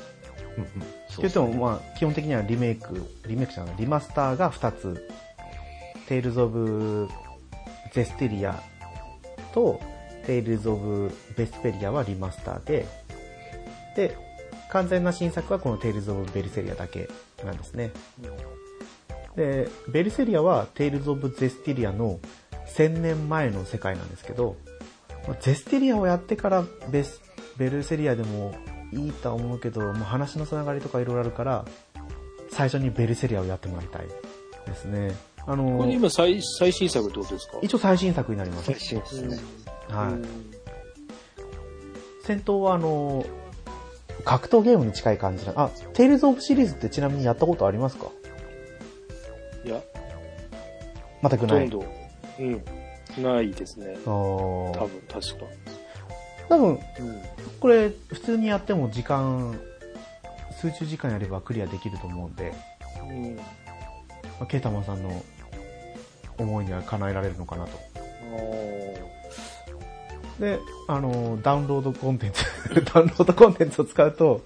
[0.57, 0.69] うんうん
[1.17, 5.09] ってっても、まあ、基本的にはリメイク、リメイクじゃない、リマスターが2つ。
[6.09, 7.09] テイルズ・オブ・
[7.93, 8.63] ゼステリア
[9.53, 9.81] と、
[10.27, 12.87] テイルズ・オブ・ベスペリアはリマスターで、
[13.97, 14.17] で、
[14.71, 17.09] 完全な新作はこのテイルズ・オブ・ベルセリアだけ
[17.45, 17.91] なんですね。
[19.37, 22.21] で、ベルセリアはテイルズ・オブ・ゼステリアの
[22.67, 24.76] 1000年前の世界なんですけど、まあ
[25.41, 27.21] ゼスティリアをやってからベス、
[27.57, 28.55] ベルセリアでも
[28.93, 31.65] いいとは思うけど、もう話のつながりとかいろいろあるから、
[32.51, 34.07] 最初にベルセリアをやってもらいたい
[34.67, 35.15] ですね。
[35.39, 37.59] あこのれ、今最最新作ってことですか？
[37.63, 38.65] 一応最新作になります。
[38.67, 39.39] 最新ですね。
[39.89, 40.15] はい。
[42.25, 43.25] 戦闘はあの、
[44.25, 48.07] 格闘ゲームに近い感じな、あ、テイルズ・オブシリーズってちなみにやったことありますか？
[49.65, 49.81] いや、
[51.23, 51.71] 全くない。
[52.39, 52.65] うん。
[53.19, 53.99] ないですね。
[54.05, 55.45] 多分、確か。
[56.49, 56.79] 多分、うん。
[57.61, 59.59] これ、普通にやっても時間、
[60.61, 62.55] 数十時間やればクリアできると思うんで、
[63.09, 63.37] うん。
[63.37, 63.43] ま
[64.41, 65.23] あケータマンさんの
[66.39, 67.97] 思いには叶えられるのかなと。
[70.39, 72.45] で、あの、ダウンロードコンテンツ、
[72.93, 74.43] ダウンロードコンテンツを使うと、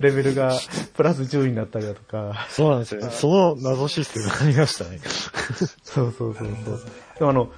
[0.00, 0.52] レベルが
[0.94, 3.10] プラス10になったりだとか、そうなんですよね。
[3.12, 4.98] その謎システムがありましたね。
[5.84, 6.80] そうそうそうそう。
[7.18, 7.52] でもあの、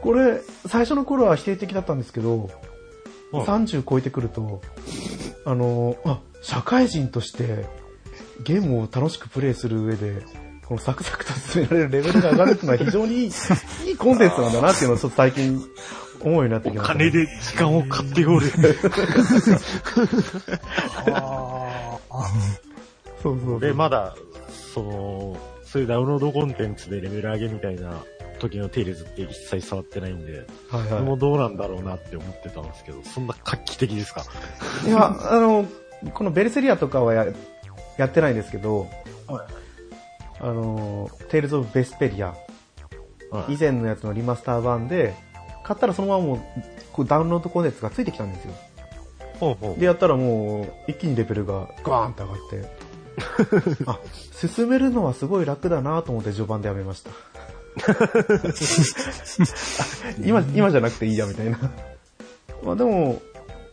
[0.00, 2.48] これ、最初の頃は否定的だったんですけど、うん
[3.30, 4.62] 30超えてくると、
[5.44, 7.66] あの、あ、社会人として
[8.42, 10.24] ゲームを楽しくプレイする上で、
[10.64, 13.30] このサクサクと進められるレベルが上がるっていうのは非常にいい
[13.86, 15.62] いいコンテンツなんだなっていうのをちょっと最近
[16.20, 18.50] 思うようになってきました、金で時間を買っておる。
[21.12, 22.30] ああ。
[23.22, 23.60] そうそうそう。
[23.60, 24.14] で、まだ、
[24.74, 28.02] その、そういうダウンロードコンテンツでレベル上げみたいな
[28.38, 31.02] 時のテイルズって一切触ってないんで、はいはい。
[31.02, 34.24] もうどうなんだろうなって思ってたんですけど、そんな画期的ですか？
[34.86, 35.66] いや、あの、
[36.14, 37.26] このベルセリアとかはや
[37.96, 38.88] やってないんですけど、
[40.40, 42.34] あの、テイルズ・オブ・ベスペリア、
[43.30, 43.54] はい。
[43.54, 45.14] 以前のやつのリマスター版で、
[45.64, 46.40] 買ったらそのままもう
[46.92, 48.54] こうダウンロードコンテンツがついてきたんですよ。
[49.40, 49.80] ほうほう。
[49.80, 53.98] で、やったらもう、一気にレベルがガーンって上がって、 あ、
[54.32, 57.10] 進めるのはすごい楽だなと思って序盤でやめました。
[60.24, 61.58] 今、今じゃなくていいや、みたいな。
[62.62, 63.20] まあでも、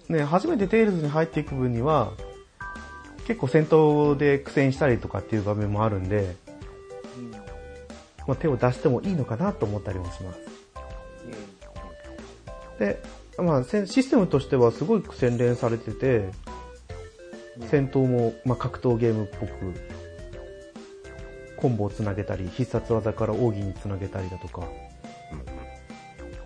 [0.09, 2.11] ね、初めてテイルズに入っていく分には、
[3.27, 6.35] 結構戦闘で苦戦したりとかっていう場面もあるんで、
[8.27, 10.39] まあ、手を出してもいいのかなと思ったりもします。
[12.79, 13.01] で、
[13.37, 16.29] まあ、せシステムとしてはすごい洗練されてて、
[17.69, 19.51] 戦闘も、まあ、格闘ゲームっぽく、
[21.65, 24.61] コンボをつなげたり、必殺技から奥義につなげたりだとか。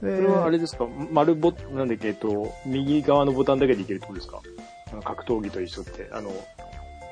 [0.02, 0.88] でこれはあれですか？
[1.12, 4.42] 丸ボ、なんだっけ、えっと、右側のボタンだけでいけるってことですか？
[5.04, 6.10] 格闘技と一緒って。
[6.14, 6.32] あの、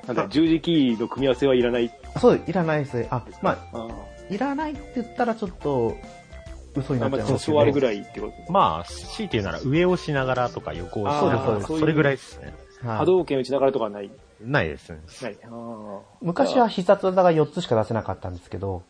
[0.05, 1.91] なんだ、十字キーの組み合わせはいらない？
[2.17, 3.07] そう、いらないですね。
[3.11, 3.87] あ、まあ、あ
[4.33, 5.97] いらないって言ったらちょっと、
[6.77, 7.59] 嘘にあ、まあ、なっちゃいますけど。
[7.59, 8.51] あるぐらいってこと？
[8.53, 12.45] まあ、強いて言うなら上をしながらとか横をしながらそうですとか、それぐらいですね。
[12.45, 14.11] はい波動拳打ちながらとかはない？
[14.41, 14.99] ないですね。
[16.21, 18.83] 昔は必殺技が4つしか出せなかったんですけど、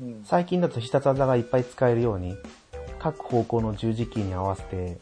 [0.00, 2.36] ーうん最近だと必殺技がいっぱい使えるように、
[2.98, 4.98] 各方向の十字キーに合わせて、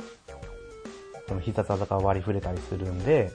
[1.29, 3.31] その必殺技が割り振れたりするんで、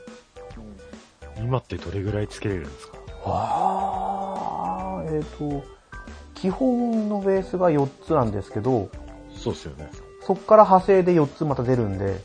[1.38, 2.98] 今ってどれぐらいつけれるんですか？
[3.26, 5.64] あー、えっ、と、
[6.36, 8.90] 基本のベースが4つなんですけど、
[9.36, 9.90] そうっすよね。
[10.26, 12.20] そっから派生で4つまた出るんで、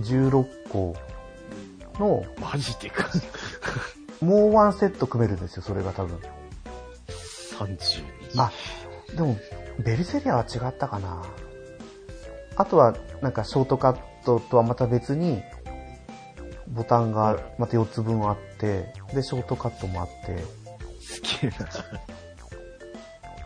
[0.00, 0.94] 16個
[1.98, 3.08] の、マジでか。
[4.20, 6.18] もうワンセット組めるんですよ、それが多分。
[7.58, 8.40] 32。
[8.40, 8.50] あ、
[9.14, 9.36] でも、
[9.78, 11.22] ベルセリアは違ったかな。
[12.56, 15.42] あとは、なんかショートカットとはまた別に、
[16.68, 20.42] ボタンがまた4つ分あって、で、ショートカットもあって、
[21.00, 21.66] すげえな。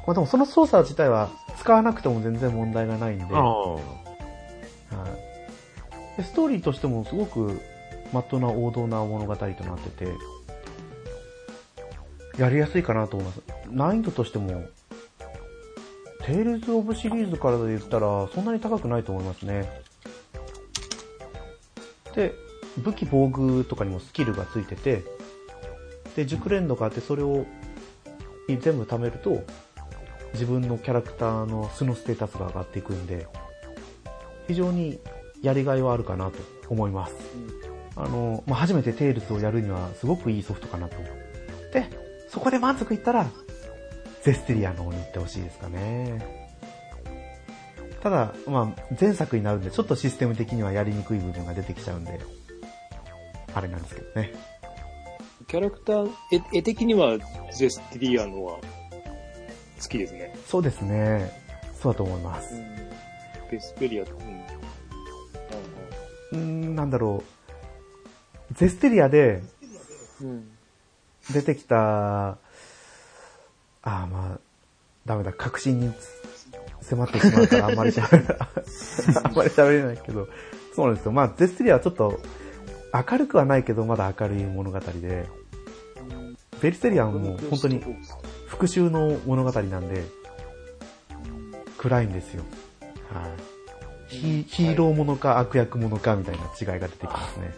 [0.06, 3.82] まあでもその操作自体は使わなくても全然問題がないんで、あはい
[6.16, 7.60] でストーリーとしてもすごく
[8.12, 10.12] まっとうな王道な物語となってて、
[12.38, 13.42] やりやすいかなと思います。
[13.70, 14.64] 難易度としても、
[16.24, 19.82] テイルズ・オブシリーズからで言ったらそんなに高くないと思いますね。
[22.14, 22.34] で、
[22.78, 25.04] 武器防具とかにもスキルがついてて、
[26.16, 27.44] で、熟練度があってそれを
[28.48, 29.42] 全部貯めると、
[30.34, 33.26] 自分のキャラクターの素のステータスが上がっていくんで、
[34.46, 34.98] 非常に
[35.42, 37.14] やりがいはあるかなと思います。
[37.96, 40.96] あの、まあ、初めてテイルズをやるにはすごくいいソフトかなと。
[41.72, 41.88] で、
[42.28, 43.26] そこで満足いったら、
[44.22, 46.42] ゼステリアの方に行ってほしいですかね。
[48.02, 52.20] ただ、まあ、前作になるんで、ちょっとシステム的にはやりにくい部分が出てきちゃうんで、
[53.54, 54.32] あれなんですけどね。
[55.46, 56.10] キャラクター、
[56.52, 57.18] 絵絵的には
[57.52, 58.58] ゼステリアのは
[59.80, 60.34] 好きですね。
[60.46, 61.30] そうですね。
[61.80, 62.54] そうだと思います。
[63.50, 64.12] ベスペリアと、
[66.32, 66.38] うん。
[66.40, 67.41] うーん、なんだろう。
[68.52, 69.42] ゼステリアで
[70.20, 70.48] うん。
[71.30, 72.36] 出てきた、あ
[73.82, 74.40] あ、まあ、
[75.06, 75.92] ダメだ、確信に
[76.80, 78.36] 迫ってしまうからあんまり喋れない。
[79.24, 80.28] あんまり喋 れないけど、
[80.74, 81.12] そうなんですよ。
[81.12, 82.20] まあ、ゼステリアはちょっと
[83.10, 85.28] 明るくはないけど、まだ明るい物語で、
[86.60, 87.84] ベリステリアはもう本当に
[88.46, 90.04] 復讐の物語なんで、
[91.78, 92.44] 暗いんですよ。
[93.12, 93.52] はい。
[94.08, 97.54] ヒヒーローものか悪役ものかみたいな違いが出てきますね。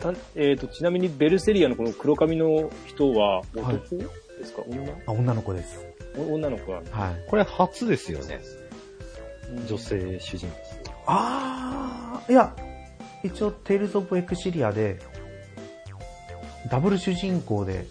[0.00, 3.78] たえっ、と、ちなみにベルセリアのこの黒髪の人は男はい
[4.38, 4.92] ですか、女？
[5.06, 5.84] あ、女の子です。
[6.16, 6.82] お女の子は。
[6.90, 7.24] はい。
[7.28, 8.40] これ初ですよね。
[9.68, 10.56] 女性主人公。
[11.06, 12.54] あー、いや、
[13.24, 14.98] 一応、テイルズ・オブ・エクシリアで、
[16.70, 17.86] ダブル主人公で、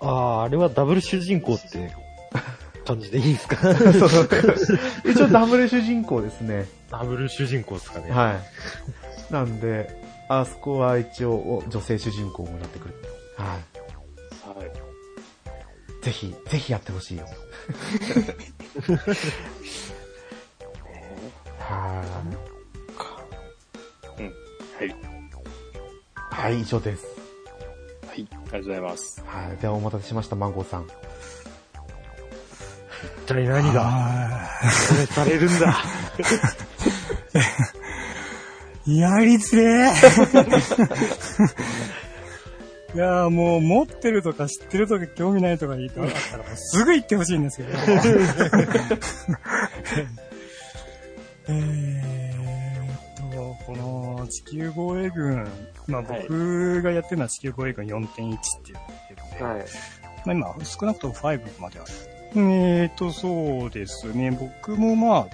[0.00, 1.90] ああ、あれはダブル主人公って
[2.84, 3.56] 感じでいいですか？
[5.04, 6.66] 一応ダブル主人公ですね。
[6.90, 8.10] ダブル主人公ですかね。
[8.10, 8.34] は
[9.30, 9.32] い。
[9.32, 9.88] なんで、
[10.28, 12.94] あそこは一応お女性主人公もなってくる。
[13.36, 13.58] ははい。
[16.00, 16.04] い。
[16.04, 17.26] ぜひ、ぜひやってほしいよ。
[21.58, 22.02] は
[24.18, 24.24] うん。
[24.26, 24.86] はい。
[24.86, 24.94] い。
[26.30, 27.06] はい、以上です。
[28.06, 28.28] はい。
[28.30, 29.22] ありがとうございます。
[29.26, 29.56] はい。
[29.56, 30.86] ではお待たせしました、マンゴーさん。
[33.24, 34.48] 一体何があ
[34.88, 35.76] これされるんだ。
[38.88, 39.92] ーやりづれー
[42.94, 47.68] いやーもう持ってるとか知ってるとか興味ないとか言ってなかったらもうすぐ言ってほしいんですけど。
[51.50, 55.46] えーっと、この地球防衛軍、
[55.86, 59.66] まあはい僕がやってるのは地球防衛軍4.1っていうゲームで、はい。
[60.24, 61.90] まあ今少なくとも5まである。
[62.36, 64.30] えーっと、そうですね。
[64.30, 65.26] 僕もまあ、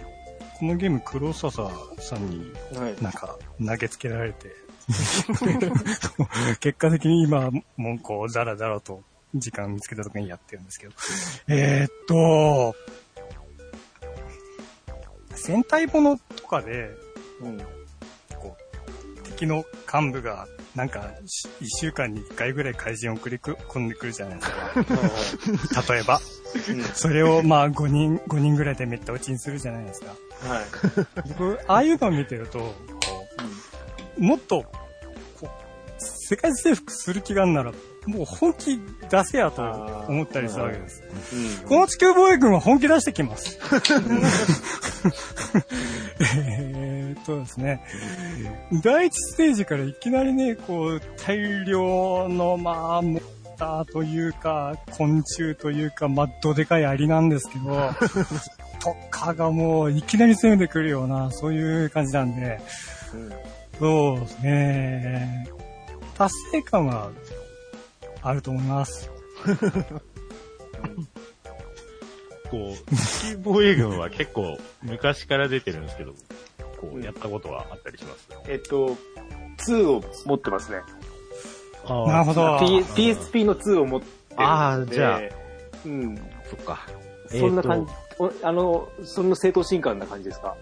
[0.59, 3.03] このゲーム黒笹さんにはい。
[3.03, 4.55] なんか投げつけられて、
[6.61, 9.03] 結果的に今、もうこう、だらだらと
[9.35, 10.93] 時間見つけた時にやってるんですけど。
[11.49, 12.75] えーっと、
[15.35, 16.91] 戦隊ものとかで、
[17.41, 17.59] うん。
[18.37, 24.51] こう、敵の幹部が、なんか、し一週間に一回ぐらい怪人を送り込んでくるじゃないです
[25.71, 25.83] か。
[25.95, 26.21] 例えば。
[26.95, 30.15] それをまあ5人、5人ぐらいでめった打ちにするじゃないですか。
[30.49, 30.65] はい。
[31.37, 32.75] 僕、ああいうのを見てると、
[34.19, 34.65] もっと、
[35.41, 35.49] こう、
[35.99, 37.73] 世界征服する気があるなら、
[38.07, 38.79] もう本気
[39.11, 39.63] 出せやと
[40.09, 41.03] 思ったりするわけです。
[41.63, 41.69] うん。
[41.69, 43.59] この地球防衛軍は本気出してきます。
[46.39, 47.83] えーっとですね、
[48.83, 53.25] 第一ステージからいきなりね、こう、大量の、まあ、モンス
[53.57, 57.91] ターというか、昆虫というか、まあ、どでかいアリなんですけど、
[58.81, 62.61] とかがもう、いきなり攻めてくるような、そういう感じなんで、
[63.15, 65.49] うんそうですね、
[66.17, 67.11] 達成感は
[68.23, 69.11] あると思います。
[72.51, 76.13] こう、地球防衛軍は結構昔から出てるんですけど、
[76.81, 78.29] こう、やったことはあったりします？
[78.49, 78.97] えっと、
[79.67, 80.79] 2を持ってますね。
[81.87, 82.59] あなるほど。
[82.61, 82.81] P-
[83.13, 84.45] PSP の2を持ってるんで。
[84.45, 85.21] あーじゃあ
[85.85, 86.17] うん。
[86.49, 86.87] そっか。
[87.29, 90.57] そんな感じ、おあの、そんな正当進化な感じですか？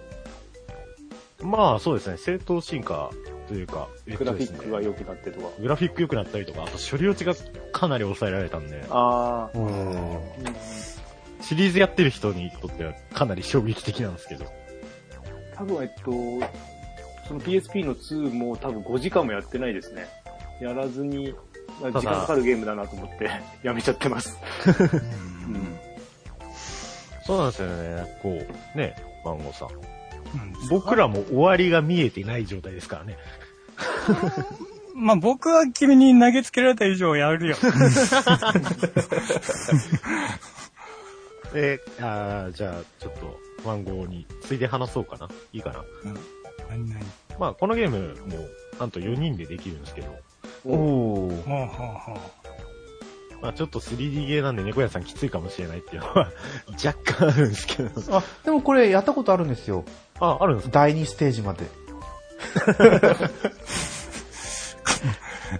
[1.43, 3.11] まあそうですね、正当進化
[3.49, 5.49] というか、えっグラとですねフィックが良くなってとか。
[5.61, 7.35] グラフィック良くなったりとか、あと処理落ちが
[7.73, 9.67] かなり抑えられたんで、ああ、うん。
[9.67, 10.21] うん
[11.43, 14.47] シリーズやってる人にとってはかなり衝撃的なんですけど。
[15.57, 16.11] 多分、えっと、
[17.27, 20.07] その PSP の2も多分5時間もやってないですね。
[20.61, 21.35] やらずに、
[21.81, 23.29] 時間かかるゲームだなと思って
[23.63, 24.39] やめちゃってます。
[25.49, 25.79] うん
[27.25, 28.31] そうなんですよね、こ
[28.75, 29.92] う、ね、マンゴーさん。
[30.35, 33.19] うん僕らも終わりが見えてない状態ですからね。
[34.95, 37.57] まあ僕は君に投げつけられた以上やるよ。
[41.55, 45.29] えー、あーじゃあ、ちょっと、マンゴーについで話そうかな。
[45.53, 45.85] いいかな？
[46.71, 47.01] 何々
[47.39, 48.39] まあ、このゲームも、
[48.79, 50.17] なんと4人でできるんですけど、
[50.65, 51.43] おー。
[51.43, 52.17] ほうほうほう。
[53.43, 56.31] まあちょっと 3D ゲーなんで猫屋さんきついかもしれないっていうのは
[56.85, 58.17] 若干あるんですけど。
[58.17, 59.85] あ、でもこれやったことあるんですよ。
[60.27, 60.73] あ、あるんですか？
[60.81, 61.65] 第2ステージまで。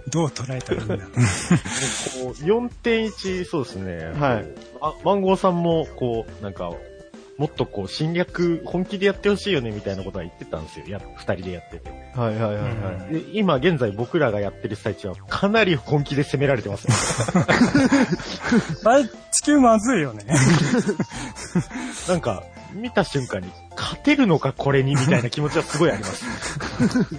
[0.09, 0.95] どう捉えたらいいんだ？
[0.97, 4.05] こう4.1、そうですね。
[4.19, 4.45] はい
[4.81, 6.71] あ、マンゴーさんも、こう、なんか、
[7.37, 10.85] もっとこう、侵略、本気でやってほしいよね、みたいなことは言ってたんですよ。
[10.87, 11.89] や、二人でやってて。
[12.15, 13.13] はいはいはいはい。
[13.13, 16.87] で、今現在僕らがやってる最中は、かなり本気で攻められてます、
[18.85, 20.25] あれ、地球まずいよね。
[22.09, 22.43] なんか、
[22.73, 26.25] 見た瞬間に、勝てるのか、これに、みたいな気持ちはすごいあります。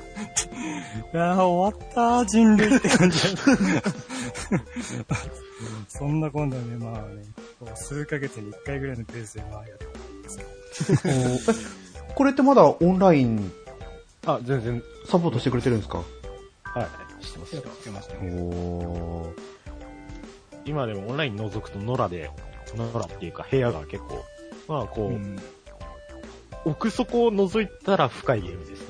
[1.13, 3.43] いやー終わったー、人類って感じだ。
[5.89, 7.23] そんな今度ね、まあね、
[7.77, 11.55] 数ヶ月に1回ぐらいのペースでまあやっておーえ
[12.15, 13.53] これってまだオンライン
[14.27, 15.99] あ、全然、サポートしてくれてるんですか？
[16.65, 16.89] は
[17.21, 18.31] い、してますやってましたおね。
[18.31, 19.33] ー。
[20.65, 22.31] 今でもオンライン覗くと野良で、
[22.75, 24.25] 野良っていうか部屋が結構、
[24.69, 25.39] まあこう、うん
[26.65, 28.87] 奥底を覗いたら深いゲームですね。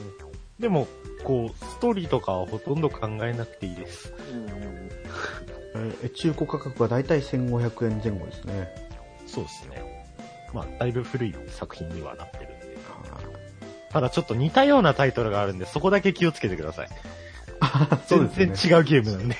[0.61, 0.87] でも、
[1.25, 4.13] こう、ストーリーとかはほとんど考えなくていいです。
[6.03, 8.69] え中古価格はだいたい1500円前後ですね。
[9.27, 10.07] そうですね。
[10.53, 12.55] まあ、だいぶ古い作品にはなってるんで。
[13.91, 16.89] ただちょっと似たようなタイトルがあるんで、そこだけ気をつけてください。
[18.07, 19.37] 全然違うゲームなんで。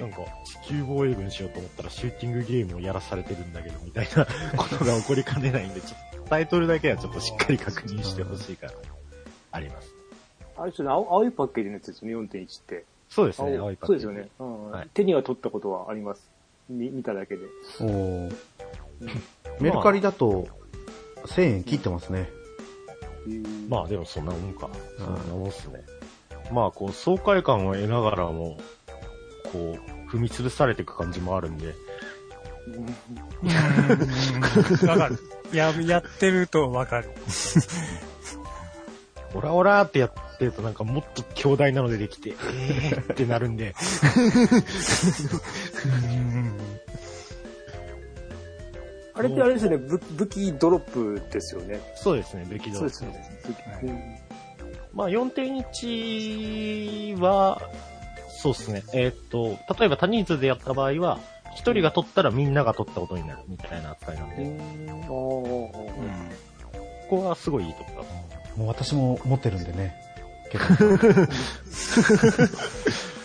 [0.00, 4.26] なんか、地球防衛軍しようと思ったらシューティングゲームをやらされてるんだけど、みたいな
[4.56, 8.72] ことが起こりかねないんで、ちょっとタイトルだけはちょっとしっかり確認してほしいから、
[9.52, 9.94] あります。
[10.56, 12.84] あれちょっと青青いパッケージのやつですよね、4.1って。
[13.08, 16.28] そうですね、青いパッケージそうですよね、うんはい手には取ったことはあります。
[16.68, 17.42] み見ただけで。
[17.80, 18.36] おー
[19.60, 20.48] メルカリだと
[21.26, 22.28] 1000円切ってますね。
[23.68, 24.68] まあでもそんなもんか。
[24.98, 25.82] そんなもんっすね。
[26.52, 28.58] まあこう爽快感を得ながらも、
[29.52, 31.74] こう、踏み潰されていく感じもあるんで、
[32.66, 32.70] う
[34.86, 34.88] ん。
[34.88, 35.18] わかる。
[35.52, 37.10] や、やってるとわかる。
[39.34, 43.12] オラオラってやってるとなんかもっと強大なのでできて、えー。
[43.12, 43.74] ってなるんで、
[45.84, 46.56] うん。
[49.14, 51.80] あれってあれですよね、武武器ドロップですよね。
[51.96, 53.40] そうですね、べきだそうですよね。
[53.44, 53.56] 武器。
[53.58, 53.84] はい。
[53.84, 54.00] うん
[54.94, 57.60] まあ4.1は、
[58.44, 58.84] そうですね。
[58.92, 61.18] えーっと、例えば多人数でやった場合は、
[61.56, 64.54] 一人が取ったらみんなが取ったことになるみたいな扱いなんで、うん
[65.08, 65.72] こ
[67.08, 68.58] こはすごいいいとこだと思う。
[68.58, 69.94] もう私も持ってるんでね。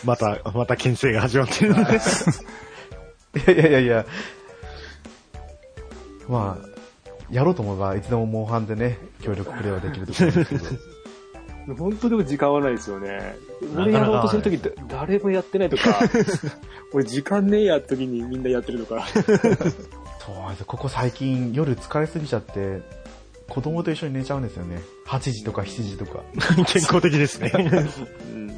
[0.05, 1.73] また、また牽制が始まってる。
[1.73, 1.75] い
[3.45, 4.05] やいやいやいや。
[6.29, 6.67] まあ、
[7.29, 10.63] やろうと思えばいつでもモンハンでね、協力プレイはできると思うんですけど。
[11.75, 13.35] 本当でも時間はないですよね。
[13.75, 15.99] 俺やろうとするとき、だ誰もやってないとか、
[16.93, 19.05] 俺時間ねえやって時にみんなやってるとか。
[20.19, 22.81] そうなんですよここ最近夜疲れすぎちゃって、
[23.49, 24.79] 子供と一緒に寝ちゃうんですよね。
[25.07, 26.23] 8時とか7時とか。
[26.67, 27.51] 健康的ですね。
[28.33, 28.51] うん。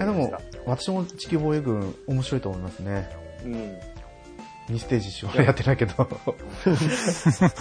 [0.00, 0.32] えでも、
[0.64, 3.08] 私も地球防衛軍面白いと思いますね。
[3.44, 3.78] うん。
[4.70, 6.08] 2ステージしかやってないけど。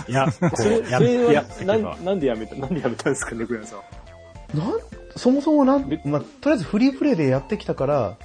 [0.07, 3.79] いや、こそれ、う、やる、それはやな、なんでやめた、なんでやめたんですかね、グヤさん。
[4.53, 4.79] なん、
[5.15, 8.17] そもそもなん、まあ、とりあえずフリープレイでやってきたから、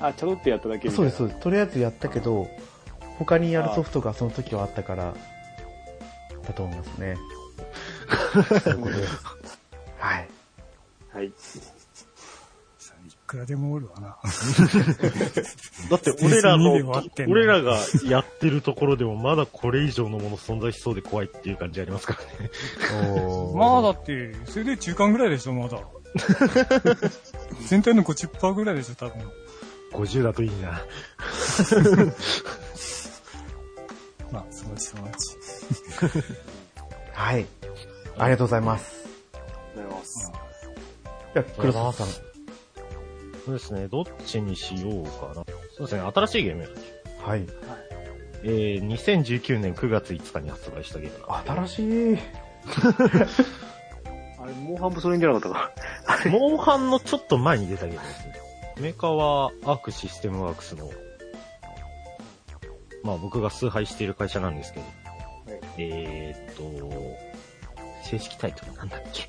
[0.00, 1.40] あ、ちょろってやっただけみたいうです、そうです。
[1.40, 2.48] とりあえずやったけど、
[3.18, 5.14] 他にやるソフトがその時はあったから、
[6.42, 7.16] だと思いますね。
[8.64, 9.58] そうです。
[9.98, 10.28] はい。
[11.12, 11.32] はい。
[13.30, 14.18] くらでもおるわな。
[15.88, 22.50] だって俺らの別にで終わってん、の俺らがやってるところでもまだこれ以上のもの存在しそうで怖いっていう感じありますからね。
[23.54, 25.78] まあだって、それで中間ぐらいでしょ、まだ。
[27.68, 29.30] 全体の50%ぐらいでしょ、多分。
[29.92, 30.70] 50だといいな。
[34.32, 35.36] まあ、そのうちそのうち。
[37.12, 37.46] はい。
[38.18, 39.08] ありがとうございます。
[39.34, 39.38] あ
[39.76, 40.32] りがとうございます。
[41.32, 42.29] じゃあ、黒沢さん。
[43.50, 45.34] そうですね、どっちにしようかな。
[45.34, 45.42] そ
[45.78, 46.68] うですね、新しいゲーム。
[47.24, 47.44] はい。
[48.44, 51.50] えー、2019年9月5日に発売したゲームなんで。
[51.50, 52.18] 新しい。
[54.40, 55.72] あれ、もう半分それに出なかったか。
[56.30, 58.34] モンハンのちょっと前に出たゲームですね。
[58.78, 60.88] メーカーはアークシステムワークスの、
[63.02, 64.86] まあ僕が崇拝している会社なんですけど、
[65.76, 66.62] えーっと、
[68.04, 69.28] 正式タイトルなんだっけ？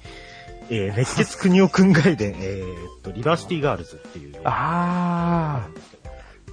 [0.74, 5.68] えー、熱血くにおくん外伝、えーっと、リバーシティガールズっていう、ね、あ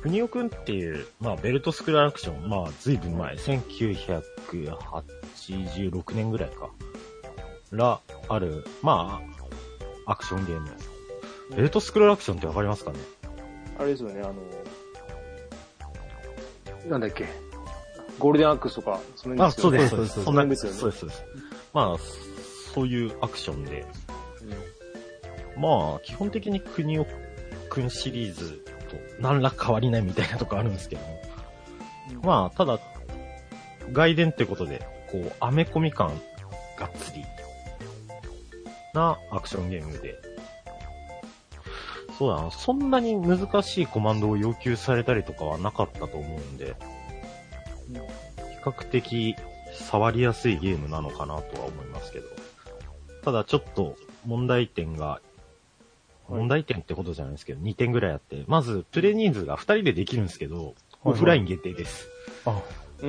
[0.03, 6.71] くにおくんっていう、まあベルトスクロールアクション、まあ随分前、1986年ぐらいか、
[7.71, 9.21] ら、ある、ま
[10.07, 10.69] あ、アクションゲーム。
[11.55, 12.99] ベルトスクロールアクションってわかりますかね？
[13.79, 14.35] あれですよね、あの、
[16.91, 17.27] なんだっけ？
[18.19, 21.23] ゴールデンアックスとか、その辺あ、そうです、そうですそんな、その辺ですよねそうです、そうです。
[21.73, 21.97] まあ、
[22.75, 23.85] そういうアクションで、
[25.59, 27.07] まあ、基本的に国尾
[27.69, 31.21] くんシリーズと何ら変わりないみたいなとこあるんですけども、
[32.23, 32.79] まあ、ただ、
[33.93, 36.09] 外伝ってことで、こう、アメコミ感
[36.79, 37.25] がっつり
[38.95, 40.17] なアクションゲームで、
[42.19, 46.75] そうだな、そんなに難しいコマンドを要求されたりとかはなかったと思うんで、
[47.89, 47.95] 比
[48.65, 49.37] 較的
[49.73, 52.27] 触りやすいゲームなのかなとは思いますけど。
[53.25, 55.21] ただちょっと問題点が、
[56.29, 60.75] 問題点ってことじゃないですけど、2点ぐらいあって、まずプレイ人数が2人でできるんですけど、
[61.05, 62.09] オフライン限定です。
[62.45, 62.61] あ。
[63.03, 63.07] う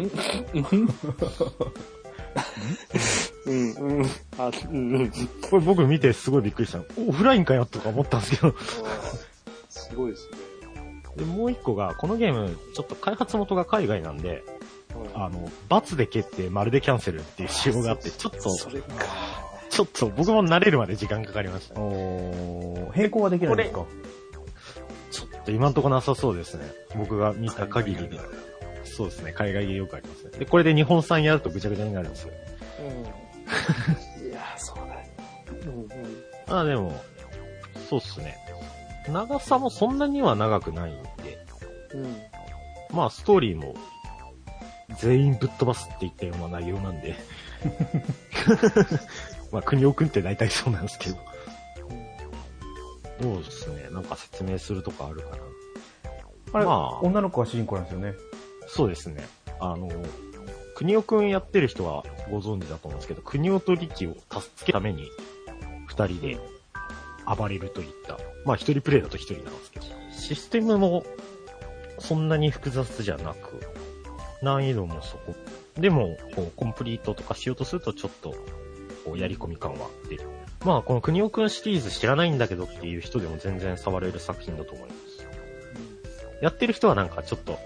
[3.51, 4.05] ん、うん。
[4.37, 5.11] あ、うん、うん。
[5.49, 6.85] これ僕見てすごいびっくりしたの。
[7.07, 8.55] オフラインかよとか思ったんですけど。
[9.69, 10.37] すごいですね。
[11.15, 14.43] で、もう一個が、このゲーム、ちょっと開発元が海外なんで、
[15.15, 19.48] あ、あの、罰で蹴って丸でキャンセルっていう仕様があって、ちょっと、それか。
[19.79, 21.79] ちょっと僕も慣れるまで時間かかりました。
[21.79, 23.85] おー並行はできないんですか？
[25.11, 26.65] ちょっと今んとこなさそうですね。
[26.97, 28.19] 僕が見た限りで。
[28.83, 29.31] そうですね。
[29.31, 30.31] 海外でよくありますね。
[30.37, 32.33] で、これで日本産やるとぐちゃぐちゃになるんですよ。
[34.19, 34.27] うん。
[34.29, 35.15] いや、そうだね。
[35.65, 36.59] うん、うん。
[36.59, 36.99] あ、でも、
[37.89, 38.37] そうっすね。
[39.07, 41.09] 長さもそんなには長くないんで、
[41.93, 42.17] うん。
[42.91, 43.75] まあストーリーも
[44.99, 47.15] 全員ぶっ飛ばすって言ったような内容なんで。
[49.51, 51.17] まあ国尾くんって大体そうなんですけど。
[53.21, 53.89] そうですね。
[53.91, 55.37] なんか説明するとかあるかな。
[56.53, 58.13] あれ、まあ女の子が主人公なんですよね。
[58.67, 59.27] そうですね。
[59.59, 59.89] あの、
[60.75, 65.09] 国尾くんやってる人はご存知だと思うんですけど、国尾と力を助けるために、
[65.87, 66.39] 二人で
[67.37, 68.17] 暴れるといった。
[68.45, 71.03] まあ一人プレイだと一人なんですけど、システムも
[71.99, 73.59] そんなに複雑じゃなく、
[74.41, 75.35] 難易度もそこ。
[75.77, 78.33] でも、こう、コンプリートとかしようとするとちょっと、
[79.09, 80.23] こう、やり込み感は出る。
[80.65, 85.27] まあ、この国尾くんシリーズ知らないんだけどっていう人でも全然触れる作品だと思います。
[86.41, 87.57] やってる人はなんかちょっと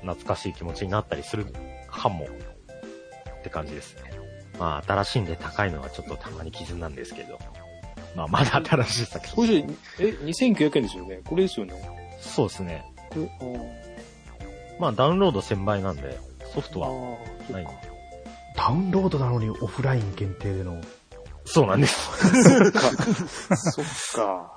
[0.00, 1.46] 懐かしい気持ちになったりする
[1.90, 4.12] かもって感じですね。
[4.58, 7.38] まあ、新しいんで高いのはちょっとたまに傷なんですけど。
[8.14, 9.66] まあ、まだ新しい作こ品。
[9.66, 11.72] れ、え、2900円ですよねこれですよね
[12.20, 12.84] そうですね。
[14.78, 16.18] まあ、ダウンロード1000倍なんで、
[16.52, 17.66] ソフトはー、ない。
[18.56, 20.80] ダウンロードなのにオフライン限定での。
[21.44, 22.42] そうなんです。
[22.42, 22.80] そっか。
[23.56, 23.84] そっ
[24.14, 24.52] か。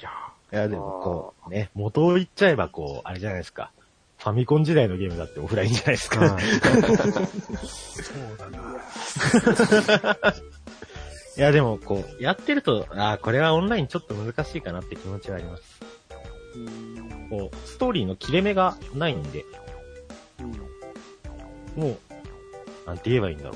[0.00, 0.10] いや
[0.52, 3.72] いや、でもこう、ね、元を言っちゃえばこう、あれじゃないですか。
[4.18, 6.20] ファミコン時代のゲームだってオフラインじゃないですか。
[6.20, 6.42] はい
[7.66, 10.34] そうだな。
[11.36, 15.62] いや、でもこう、やってると、ああ、これはオンラインちょっと難しいかなって気持ちはあります。
[16.54, 17.28] うん。
[17.30, 19.44] こう、ストーリーの切れ目がないんで、
[21.74, 21.98] もう、
[22.86, 23.52] なんて言えばいいんだろう。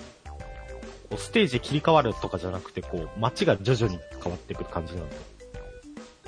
[1.10, 5.16] こうステージ切り替わるとかじゃなくて、こう、街が徐々に変わってくる感じなんで。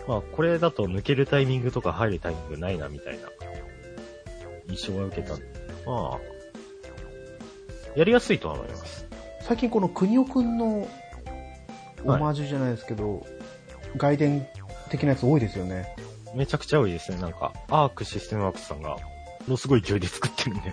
[0.06, 3.28] まあ、これだと抜けるタイミングとか入るタイミングないな、みたいな、
[4.68, 5.44] 印象が受けたんで。
[5.84, 6.18] まあ、
[7.96, 9.06] やりやすいとは思います。
[9.42, 10.88] 最近この国尾くんの
[12.04, 13.26] オマージュじゃないですけど、
[13.96, 14.46] 外伝
[14.90, 15.96] 的なやつ多いですよね。
[16.34, 17.18] めちゃくちゃ多いですね。
[17.18, 18.98] なんか、アークシステムワークスさんが、も
[19.48, 20.72] のすごい勢いで作ってるんで、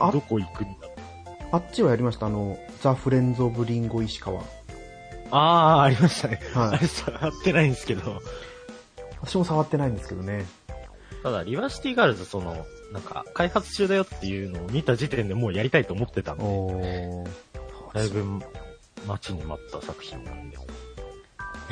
[0.00, 0.88] あどこ行くんだ
[1.52, 4.40] あっちはやりました、あの、ザ・フレンズ・オブ・リンゴ石川。
[5.30, 5.36] あ
[5.78, 6.40] あ、ありましたね。
[6.54, 8.22] あはれさ、やってないんですけど、
[9.20, 10.46] 私も触ってないんですけどね。
[11.22, 17.24] ただ、リバーシティガールズ、その、なんか、開発中だよっていうのを見た時点でもうやりたいと思ってたんで。
[17.92, 18.24] だいぶ
[19.06, 20.56] 待ちに待った作品なんで。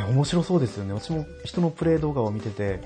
[0.08, 0.92] 面白そうですよね。
[0.92, 2.80] 私も人のプレイ動画を見てて、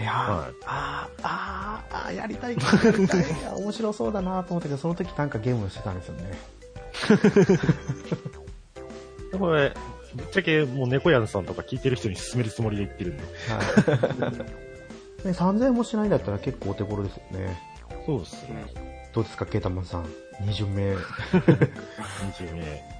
[0.00, 2.56] いやー、はいあー、あー、あー、やりたい、
[3.56, 6.32] 面白そうだなと思ったけど、その時なんかゲームをしてたんですよね。
[9.32, 9.72] で これ、
[10.14, 13.22] ぶっちゃけもう猫やんさんとか聞いてる人に勧めるつもりで言ってるんで。
[13.48, 15.26] はい。
[15.26, 17.60] ね、3000円もしないんだったら結構お手頃ですよね。
[18.06, 18.64] そうですね。
[19.14, 20.04] どうですか、ケータマンさん。
[20.44, 20.94] 20名。
[20.94, 22.62] 20名。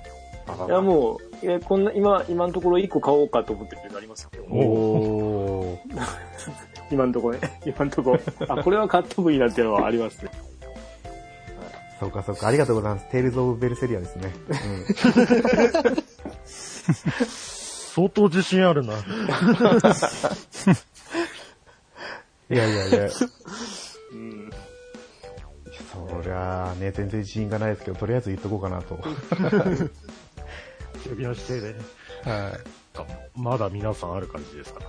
[0.66, 6.71] いや、もう、いや、こんな、今、今のところ1個買おうかと思ってるのありますけど、おー。
[6.92, 10.30] 今のところね、 今のところ、あ、これは買ってもいいなっていうのはありますね。
[11.98, 13.10] そうかそうか、ありがとうございます。
[13.10, 14.34] テイルズ・オブ・ベルセリアですね。
[17.26, 18.94] 相当自信あるな。
[18.94, 19.02] うん、
[22.54, 23.08] いやいやいや、
[24.12, 24.50] うん。
[25.92, 28.98] そりゃあね、全然自信がないですけど、とりあえず言っとこうかなと。
[31.08, 31.80] 指の姿勢で。
[32.24, 32.58] は
[33.34, 34.80] まだ皆さんある感じですか？
[34.80, 34.84] い。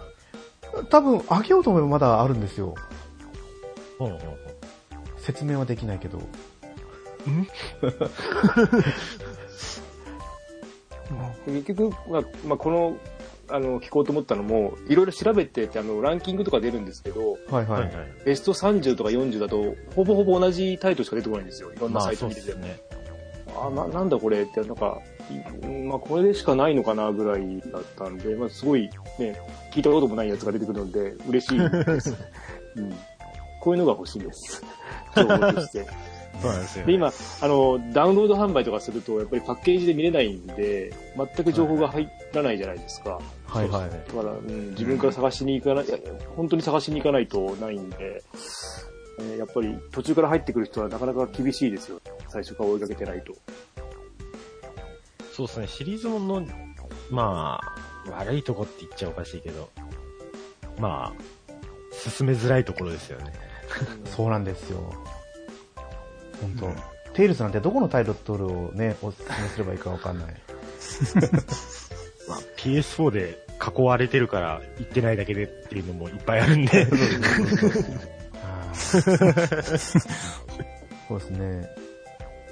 [0.90, 2.76] 多分、あげようと思えばまだあるんですよ。
[4.00, 4.20] うんうんうん。
[5.18, 6.22] 説明はできないけど。
[11.46, 12.98] 結局、まあ、まあ、この、
[13.50, 17.92] あの、聞こうと思ったのも、いろいろ調べてて、あの、ランキングとか出るんですけど、はいはい。
[18.26, 21.72] ベスト30とか40だと、ほぼほぼ同じタイトルしか出てこないんですよ。
[21.72, 22.54] いろんなまあサイト見てても。
[22.54, 22.84] そうですね。
[23.56, 25.13] あ、な、なんだこれって、なんか、い
[25.88, 29.40] まあ、これでしかないのかなぐらいだったんで、まあ、すごい、ね、
[29.72, 32.16] 聞いたこともないやつが出てくるので、嬉しいです。
[32.76, 32.94] うん。
[33.62, 34.64] こういうのが欲しいです。
[35.16, 35.86] 情報として。
[36.42, 43.20] そうですよ、で、今、あの、ダウンロード販売とかすると、やっぱりパッケージで見れないんで、全く情報が入らないじゃないですか。
[43.46, 43.90] はいはい。
[43.90, 45.86] だから、うん、自分から探しに行かない、
[46.36, 48.94] 本当に探しに行かないとないんで、えー
[49.38, 52.02] やっぱり途中から入ってくる人はなかなか厳しいですよ。
[52.30, 53.34] 最初から追いかけてないと。
[55.36, 56.48] そうですね、シリーズものの、
[57.10, 57.60] ま
[58.08, 59.70] あ、悪いとこって言っちゃおかしいけど、
[60.80, 61.14] まあ、
[61.92, 63.34] 進めづらいところですよね。
[64.06, 64.94] そうなんですよ。
[66.40, 66.76] 本当、うん
[67.14, 70.28] テイルズなんてどこのタイトルをね、おすすめすればいいかわかんない。
[72.28, 76.86] まあ、PS4 で囲われてるから行ってないだけでっていうのもいっぱいあるんで。
[76.90, 76.90] は
[78.74, 78.76] い
[81.08, 81.70] そうですね。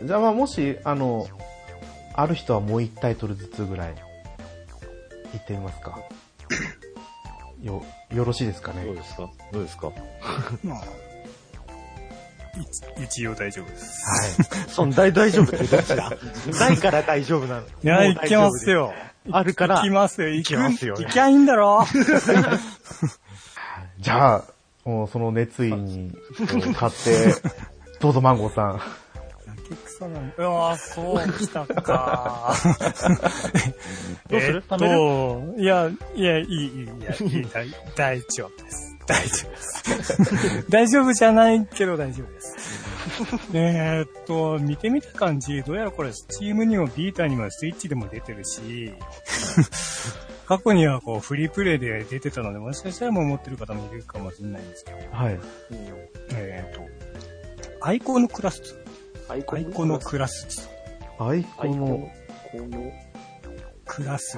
[0.04, 1.28] じゃあまあもし、あの、
[2.14, 3.96] ある人はもう一タイトルずつぐらい、
[5.34, 6.00] 言ってみますか。
[7.62, 7.84] よ、
[8.14, 8.96] よろしいですかねどう。
[8.96, 9.30] ですか？
[9.52, 9.92] どうですか？
[10.64, 10.82] まあ、
[12.60, 14.04] 一一応大丈夫です。
[14.06, 14.28] は
[14.68, 14.70] い。
[14.70, 16.10] そん大大丈夫ってどっちだ
[16.60, 17.62] ないから大丈夫なの。
[17.62, 18.94] いや、いけますよ。
[19.32, 21.86] あるからいきますよ、いいけますよねいきゃいいんだろ
[24.00, 24.44] じゃあ、
[24.84, 26.12] もうその熱意に
[26.76, 27.36] 買って、
[28.00, 28.82] どうぞマンゴーさん。
[30.02, 30.34] 焼け草なんだ。
[30.38, 32.56] うわそうきたか。
[34.30, 34.64] どうする？
[34.72, 38.98] えっと、いや、いや、いい、いい、いや、いい、大大丈夫です。
[39.08, 39.58] 大丈夫で
[40.04, 40.66] す。
[40.70, 42.56] 大丈夫じゃないけど大丈夫です。
[43.54, 48.94] えーっと、見てみた感じ、どうやらこれ、スチームにもビータにもスイッチでも出てるし、
[50.48, 55.40] 過去にはこう、フリープレイで出てたので、もしかしたらもう持ってる方もいるかもしれないんですけど、はい。
[56.34, 56.82] えーっと、
[57.86, 58.81] アイコンのクラス2。
[59.32, 60.70] アイコのクラス
[61.18, 62.92] アイコアイコンのの、、この、
[63.86, 64.38] クラス。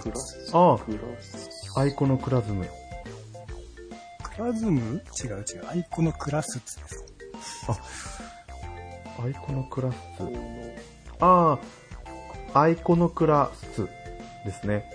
[0.53, 0.77] あ。
[1.75, 2.67] あ、アイコのクラズム。
[4.35, 5.01] クラズム？
[5.23, 5.67] 違う違う。
[5.67, 6.79] アイコのクラスです。
[9.19, 9.97] アイコのクラス。
[10.15, 10.31] この
[11.19, 11.59] あ
[12.53, 13.87] あ、アイコのクラス
[14.45, 14.91] ですね。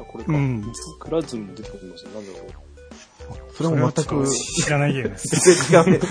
[0.00, 0.32] あ、これか。
[0.32, 2.08] うんクラズム出てきました。
[2.08, 3.54] なんだろう。
[3.54, 5.28] それも全く知らないゲームです。
[5.72, 6.06] 全然違うね。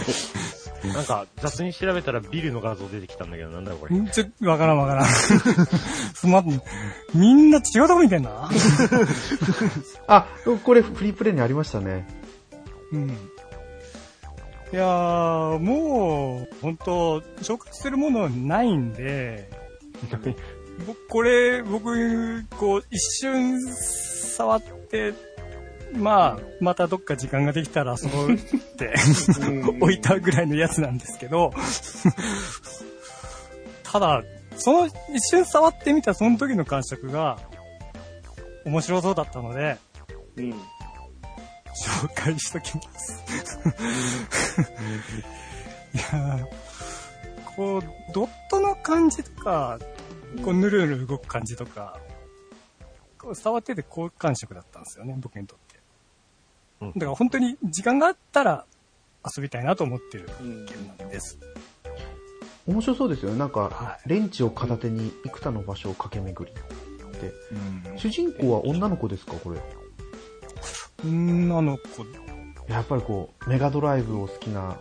[0.93, 3.97] なんか、雑に調べたらビルの画像出てきたんだけど、なんだろうこれ。
[3.97, 5.05] んちょ、わからんわからん。
[5.05, 6.61] すまん、
[7.13, 8.49] みんな違うとこ見てんな。
[10.07, 10.27] あ、
[10.63, 12.07] これフリープレイにありましたね。
[12.91, 13.09] うん。
[13.09, 19.49] いやー、もう、本当紹介するものないんで、
[20.85, 25.13] 僕、これ、僕、こう、一瞬触って、
[25.95, 28.37] まあ、またどっか時間ができたら遊ぼうっ
[28.77, 28.93] て
[29.79, 31.51] 置いたぐらいのやつなんですけど、
[33.83, 34.23] ただ、
[34.57, 34.93] その一
[35.29, 37.39] 瞬触ってみたその時の感触が
[38.65, 39.77] 面白そうだったので、
[40.37, 40.53] うん。
[41.75, 43.23] 紹介しときます。
[45.93, 46.45] いやー
[47.55, 47.83] こう、
[48.13, 49.79] ドットの感じとか、
[50.43, 51.99] こう、ぬるぬる動く感じとか、
[53.33, 55.64] 触ってて好感触だったんですよね、僕にとって。
[56.81, 58.65] だから本当に時間があったら
[59.35, 61.39] 遊びたいなと思ってるうんゲームなんです。
[62.67, 63.37] 面白そうですよね。
[63.37, 67.31] なんかは、レンチを片手に幾多の場所を駆け巡りって。
[67.87, 69.33] うん主人公は女の子ですか？
[69.33, 69.59] これ。
[71.03, 71.83] 女の子、
[72.67, 74.77] やっぱりこう、メガドライブを好きな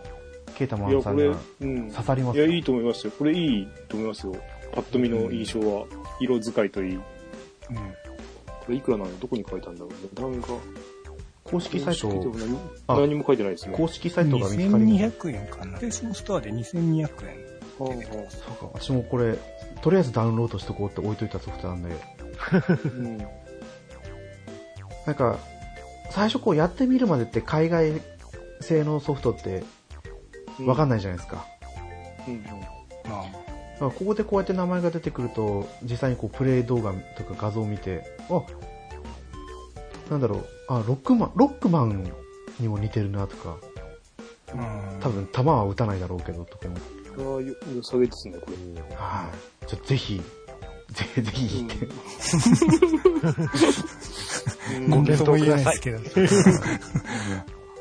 [0.55, 1.91] ケータマンさんがうん。
[1.91, 3.13] 刺さりますいや、いいと思いますよ。
[3.17, 4.35] これいいと思いますよ。
[4.73, 5.85] パッと見の印象は、
[6.19, 6.95] 色使いといい。
[6.95, 9.91] うんこれいくらなのどこに書いたんだろう？
[10.15, 10.47] 値段が。
[11.45, 13.77] 公式サイト何あ何も書いてないですね。
[13.77, 15.27] 公式サイトが見つかりました。
[15.29, 15.77] 2200円かな。
[15.77, 17.05] ペースのストアで2200円。
[17.05, 17.09] は
[17.79, 17.95] あは
[18.29, 19.37] そうか、私もこれ、
[19.81, 23.17] とりあえずダウンロードしとこうって置いといたソフトなんで、あうん。
[25.05, 25.37] なんか、
[26.09, 28.01] 最初こうやってみるまでって海外
[28.61, 29.63] 製のソフトって
[30.65, 30.99] わかんない。
[30.99, 31.45] じゃないですか。
[32.27, 32.43] うん
[33.07, 38.41] まあ、だからここでこうやって名前が出てくると、実際にこうプレイ動画とか画像を見て、あ、
[40.09, 42.11] なんだろう、あ、ロックマン、ロックマン
[42.59, 43.57] にも似てるなとか、
[44.53, 48.95] うん多分弾は撃たないだろうけどとか思って、ああ、よ、良さげですね、これ。
[48.95, 49.29] は
[49.63, 49.65] い。
[49.65, 50.21] ちょっとぜひ、
[50.91, 51.89] ぜひ、ぜ ひ行って、う
[54.79, 55.99] んご検討も言えないですけど。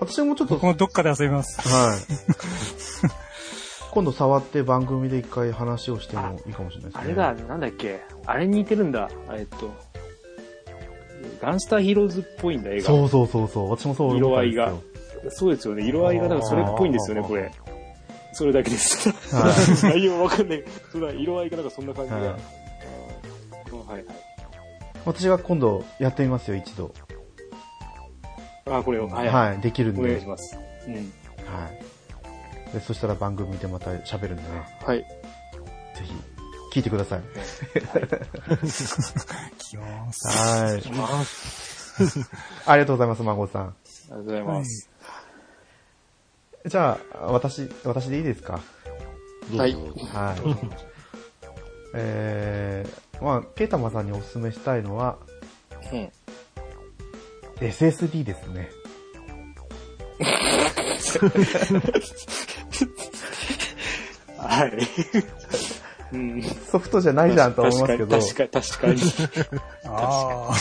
[0.00, 1.60] 私もちょっと僕、もどっかで遊びます。
[1.66, 1.98] はい。
[3.92, 7.00] 今度触って番組で一回話をしてもいいかもしれないですね。
[7.04, 8.02] あれだ、なんだっけ。
[8.26, 9.08] あれに似てるんだ。
[9.32, 9.72] えっと、
[11.40, 12.82] ガンスターヒーローズっぽいんだ、映画。
[12.84, 13.70] そうそうそうそう。
[13.70, 14.82] 私もそう思ったんですよ。
[15.30, 15.86] そうですよね。
[15.86, 17.50] 色合いが、だからそれっぽいんですよね、これ。
[18.32, 19.10] それだけです。
[19.34, 19.50] は
[19.90, 19.94] い。
[19.94, 20.64] 内容わかんない。
[20.92, 22.16] そ色合いがなんかそんな感じで。
[22.16, 22.36] は
[23.98, 24.04] い。
[25.04, 26.92] 私が今度やってみますよ、一度。
[28.66, 30.00] あー、これを、はい、はい、できるんで。
[30.00, 30.58] お願いします。
[30.86, 30.94] うん。
[30.94, 31.04] はい。
[32.72, 34.48] でそしたら番組でまた喋るんでね、
[34.84, 34.98] はい。
[34.98, 35.06] ぜ
[36.02, 36.12] ひ、
[36.74, 37.20] 聞いてください。
[38.58, 40.26] 聞きます。
[40.26, 40.82] はい。
[40.82, 42.20] きます。
[42.66, 43.62] ありがとうございます、孫さん。
[43.62, 43.72] あ
[44.06, 44.90] りがとうございます。
[46.66, 48.58] じゃあ、私、私でいいですか？
[49.56, 49.74] はい。
[49.74, 49.78] はい。
[51.94, 55.16] えー、まあ、ケイタマさんにお勧めしたいのは、
[55.92, 56.10] うん。
[57.60, 58.68] SSD ですね。
[64.38, 64.72] はい。
[66.14, 66.42] うん。
[66.70, 69.00] ソフトじゃないじゃんと思いますけど、確かに、確かに。
[69.00, 69.60] 確かに。
[69.86, 70.54] ああ、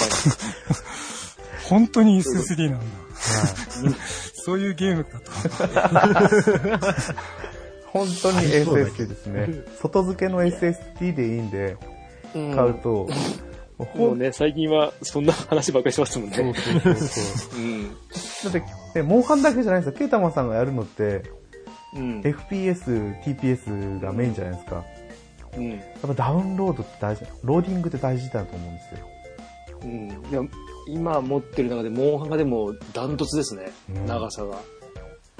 [1.70, 2.86] 本当に SSD なんだ。
[4.34, 5.32] そういうゲームかと。
[7.86, 9.50] 本当に SSD ですね。
[9.82, 11.78] 外付けの SSD でいいんで、
[12.36, 13.08] うん買うと、
[13.96, 16.36] もうね、最近はそんな話ばっかりしますもんね。
[16.36, 17.60] そうそうそう。
[17.60, 17.90] うん。
[17.90, 17.96] だ
[18.50, 18.60] って、
[18.96, 20.00] ねモンハンだけじゃないんですよ。
[20.00, 21.24] ケイタマさんがやるのって、
[21.96, 22.22] うん。
[22.22, 24.84] FPS、TPS がメインじゃないですか。
[25.58, 25.70] うん。
[25.72, 29.08] やっぱダウンロードって大事、ローディングって大事だと思うんですよ。
[29.84, 30.10] うん。
[30.10, 30.42] いや、
[30.88, 33.72] 今持ってる中で、モンハンがでもダントツですね。
[33.90, 34.58] うん長さが。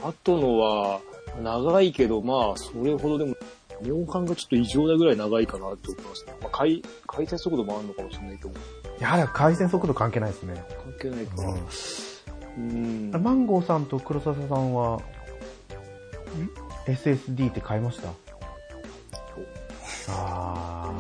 [0.04, 1.00] あとのは、
[1.42, 3.36] 長いけど、まあ、それほどでも、
[3.82, 6.34] モンハンがちょっと異常なぐらい長いかなって思いますね。
[6.42, 8.52] まあ、回、回転速度もあるのかもしれないけど、
[9.00, 10.64] やはり回線速度関係ないですね。
[10.84, 11.34] 関係ないか。
[12.58, 13.24] うんうん。
[13.24, 15.00] マンゴーさんと黒笹さんは、
[16.86, 18.10] SSD って買いました？
[20.10, 20.94] あ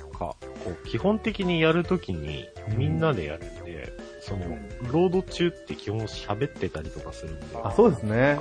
[0.00, 4.46] なんか、こう、基本的にやるときに、みんなでやるんで、その、
[4.92, 8.38] ロード中って基本喋ってたりとかするんで、ーあ、そうですね。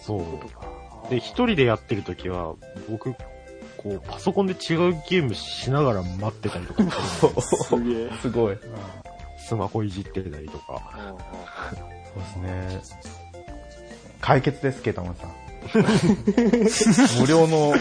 [0.00, 0.22] そう。
[0.22, 2.54] うで、一人でやってるときは、
[2.88, 3.14] 僕、
[3.76, 8.10] こう、パソコンで違うゲームしながら待ってたりとかするんですげえ。
[8.20, 8.58] すごい。
[9.38, 11.16] スマホいじってたりとか。
[12.14, 12.98] そうですね。
[14.20, 15.32] 解決です、ケータマンさん。
[17.20, 17.72] 無料の、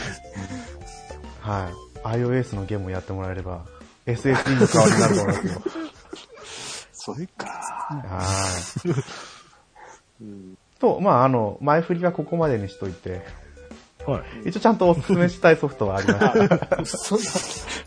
[1.47, 1.71] は
[2.13, 3.65] い、iOS のゲームをやってもらえれば、
[4.05, 5.61] SSD の代わりになると思いますよ。
[6.91, 7.47] それか。
[7.47, 8.23] は
[8.85, 10.23] い。
[10.23, 10.57] うん。
[10.79, 13.21] と、まあ、あの、前振りはここまでにしといて、
[14.05, 14.49] はい。
[14.49, 16.97] 一応ちゃんとお勧めしたいソフトはあります。
[16.97, 17.19] そん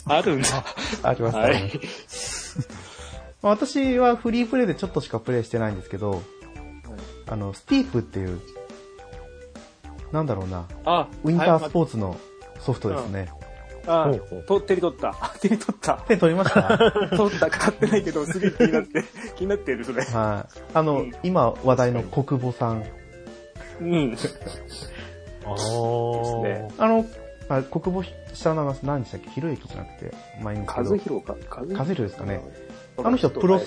[0.06, 0.64] な、あるんだ。
[1.02, 1.70] あります、はありま
[2.08, 2.62] すい。
[3.42, 6.22] まあ私はフリープレイでちょっとしかプレイしてないんですけど、
[7.26, 8.40] あの、スティープっていう、
[10.12, 12.18] なんだろうな、あ、ウィンタースポーツの
[12.58, 13.32] ソフトですね。
[13.90, 14.10] あ
[14.46, 15.08] と、手に取った。
[15.20, 15.94] あ 手に取った。
[16.08, 16.78] 手取りました
[17.16, 19.04] 取った、買ってないけど、すげえ気になって、
[19.36, 20.02] 気になってる、それ。
[20.02, 20.60] はい。
[20.74, 22.84] あの、うん今話題の国母さん。
[23.80, 24.06] うん。
[24.06, 24.38] あです
[26.42, 27.06] ねあの、
[27.48, 29.30] あ国母下の名前何でしたっけ？
[29.30, 31.36] ひろゆきじゃなくて、前に和弘か？
[31.50, 32.40] 和和弘ですかね。
[32.96, 33.58] うんあの人プロ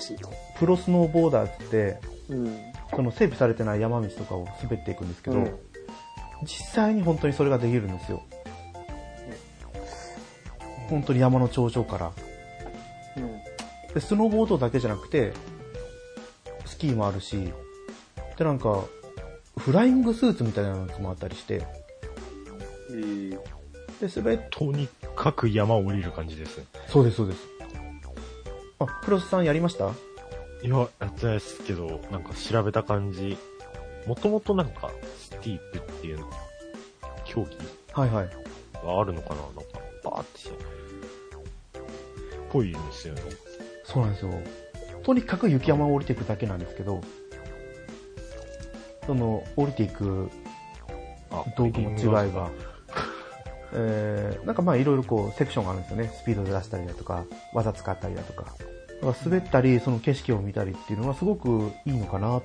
[0.59, 1.99] プロスノーボーダーって言って、
[2.29, 2.57] うん。
[2.95, 5.59] その整備されてない山道とかを滑っていくんですけど、うん
[6.45, 8.21] 実際に本当にそれができるんですよ。
[10.89, 12.11] 本当に山の頂上から。
[13.17, 13.93] うん。
[13.93, 15.33] で、スノーボードだけじゃなくて、
[16.65, 17.51] スキーもあるし、
[18.37, 18.83] で、なんか、
[19.57, 21.65] フライングスーツみたいなやつもあったりして、
[22.89, 23.29] えー、
[23.99, 26.61] で、滑っとにかく山を降りる感じです。
[26.87, 27.39] そうです、そうです。
[28.79, 29.91] あ、クロスさんやりました？
[30.63, 33.37] いや、やってないですけど、なんか調べた感じ、
[34.07, 36.29] もともとなんか、スティープっていうの、
[37.23, 37.57] 競技
[37.93, 38.29] はいはい。
[38.83, 39.72] があるのかななんか、
[40.03, 40.55] バーってして。
[42.51, 43.21] ぽいんですよね。
[43.83, 44.31] そうなんですよ。
[45.03, 47.01] とにかく雪山を降りていくだけなんですけど、
[49.05, 50.29] その、降りていく
[51.33, 52.51] あ道具も違えば、
[53.73, 56.11] えー、なんかまあいろいろこうセクションがあるんですよね。
[56.15, 58.43] スピードで出したりだとか、技使ったりだとか。
[58.43, 58.57] だか
[59.01, 62.43] ら滑ったり、その景色を見たりっていうのはすごくいいのかなと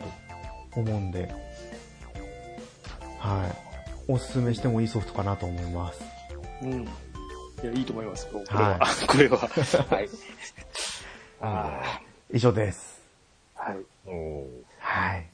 [0.74, 1.32] 思うんで、
[3.18, 4.10] はい。
[4.10, 6.00] おすすめしてもいいソフトかなと思います。
[6.62, 6.88] うん。
[7.62, 8.26] いや、いいと思います。
[8.28, 8.80] これはは。
[9.06, 9.38] これは。
[9.38, 10.08] はい。
[11.40, 12.00] あ
[12.32, 13.00] 以上です。
[13.56, 13.70] あ。
[13.70, 13.78] はい。
[14.06, 14.46] おー
[14.78, 15.26] はい。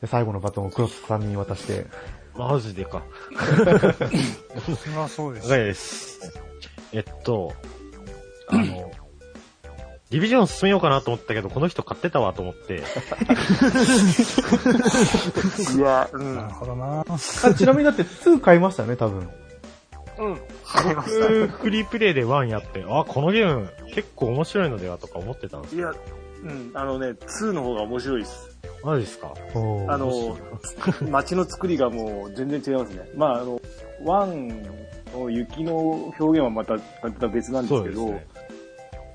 [0.00, 1.86] で最後のバトンをクロスさんに渡して、
[2.36, 3.02] マジでか。
[3.38, 5.48] それはそうです。
[5.48, 6.20] 長いです。
[6.92, 7.54] えっと、
[8.48, 8.90] あの、
[10.10, 12.82] ディビジョン進めようかなと思ったけど、この人買ってたわと思って、
[15.76, 16.36] いや、うん。
[16.36, 17.18] なるほどなあ
[17.54, 19.28] ちなみにだって2買いましたね、多分。
[20.18, 20.40] うん。
[20.74, 25.92] ありまし僕、フリープレイで1やって、あ、このゲーム結構面白いのではとか思ってたんですいや、
[26.42, 26.70] うん。
[26.74, 28.50] あのね、2の方が面白いです。
[28.82, 29.32] マジですか？
[29.88, 30.36] あの、
[31.10, 33.08] 街の作りがもう全然違いますね。
[33.16, 33.60] まあ、あの、
[34.02, 35.72] 1の雪の
[36.18, 38.26] 表現はまた、また別なんですけど、ね。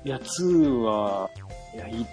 [0.04, 1.30] いや、2は、
[1.74, 2.06] いや、いい。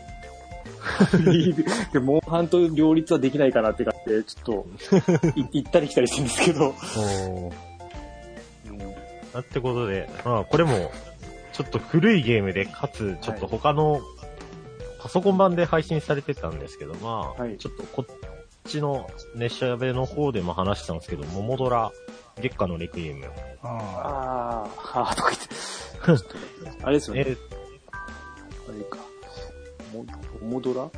[1.93, 4.65] で、 モンハンと両立はできないかなって感じで、ちょっ
[5.31, 6.75] と、い行ったり来たりしてるんですけど、
[9.39, 10.91] ってことで、まあ、これも、
[11.53, 14.01] ちょっと古いゲームで、かつ、ちょっと他の、
[14.99, 18.17] パソコン版で配信されてたんですけど、まあ、はいちょっとこっ
[18.65, 21.91] ちの熱射部の方でも話したんですけど、桃ドラ、
[22.41, 23.25] 月下のレクイエム。
[23.63, 25.31] ああー、はーとか
[26.05, 26.27] 言って。
[26.83, 27.25] あれですよね。
[27.27, 27.37] え
[27.91, 28.97] あれか。
[29.93, 30.05] も、
[30.41, 30.89] モドラ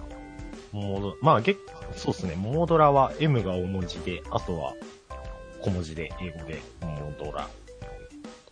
[0.72, 1.58] 桃ドまあ、月、
[1.96, 4.74] そうですね、桃ドラは M が大文字で、あとは
[5.62, 7.48] 小文字で、英語で、桃ドラ。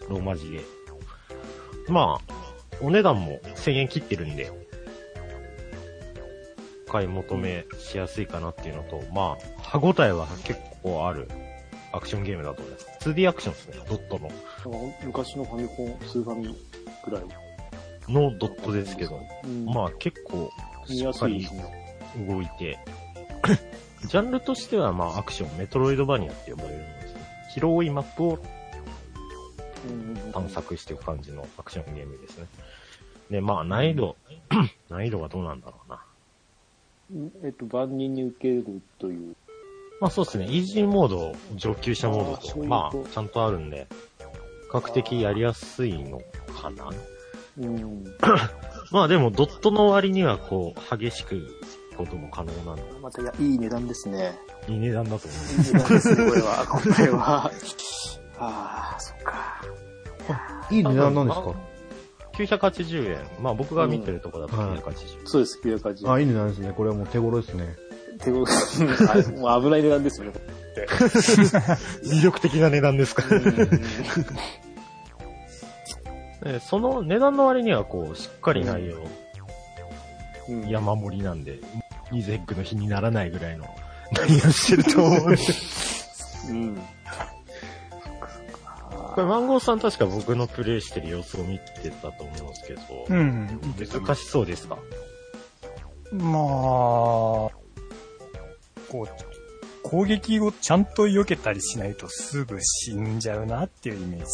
[0.09, 0.61] ローマ字で。
[1.89, 2.33] まあ、
[2.81, 4.51] お値段も1000円切ってるんで、
[6.87, 11.29] 買い求めしやすいかなっていうのと、まあ、歯応えは結構ある
[11.91, 12.87] アクションゲームだと思います。
[13.09, 14.31] 2D アクションですね、ドットの。
[15.03, 16.55] 昔のファミコン、スーファミ
[17.05, 17.23] ぐらい。
[18.07, 20.49] のドットですけど、うん、まあ結構
[20.85, 21.47] しっかり。
[22.25, 22.79] 動いて、
[24.07, 27.21] ジャンルとしてはまあアクション、メトロイドバニアって呼ばれるんですね。
[27.53, 28.39] 広いマップを
[30.33, 32.47] 探索していく感じのアクションゲームですね。
[33.29, 34.15] で、まあ難易度、
[34.89, 36.03] 難易度はどうなんだろうな。
[37.43, 39.35] えっと、万人に受けるという。
[39.99, 43.87] まあそうですね、イージーモード、上級者モードと、あういうとあちゃんとあるんで、
[44.19, 44.25] 比
[44.69, 46.19] 較的やりやすいの
[46.61, 46.89] かな。
[47.59, 48.03] うん。
[48.91, 51.47] まあでもドットの割にはこう、激しく
[51.97, 54.37] ことも可能なんで、またや、いい値段ですね。
[54.67, 55.63] いい値段だと思う。
[55.63, 56.65] いい値段ですね、これは。
[56.69, 57.51] これは。
[58.39, 59.61] ああ、そっか。
[60.69, 61.53] いい値段なんですか
[62.33, 63.19] ？980円。
[63.41, 65.27] まあ僕が見てるとこだとうんはい980円。
[65.27, 66.73] そうです、980あ、いい値段ですね。
[66.75, 67.75] これはもう手頃ですね。
[68.19, 70.33] 手頃うん もう危ない値段ですよね。
[72.05, 73.67] 魅力的な値段ですかうんうん
[76.43, 81.59] でその値段の割にはこう、しっかり内容、うん山盛りなんで、
[82.09, 83.65] ミゼックの日にならないぐらいの
[84.13, 85.41] 内容してると思うんで。
[86.49, 86.81] うん。
[89.17, 93.59] これ、マンゴーさん確か僕のプレイしてる様子を見てたと思うんですけど、うん。
[93.75, 94.77] 難しそうですか
[96.11, 97.49] まあ、こ
[98.93, 99.07] う、
[99.81, 104.25] 攻撃をちゃんと避けたりしないとすぐ死んじゃうなっていうイメージ。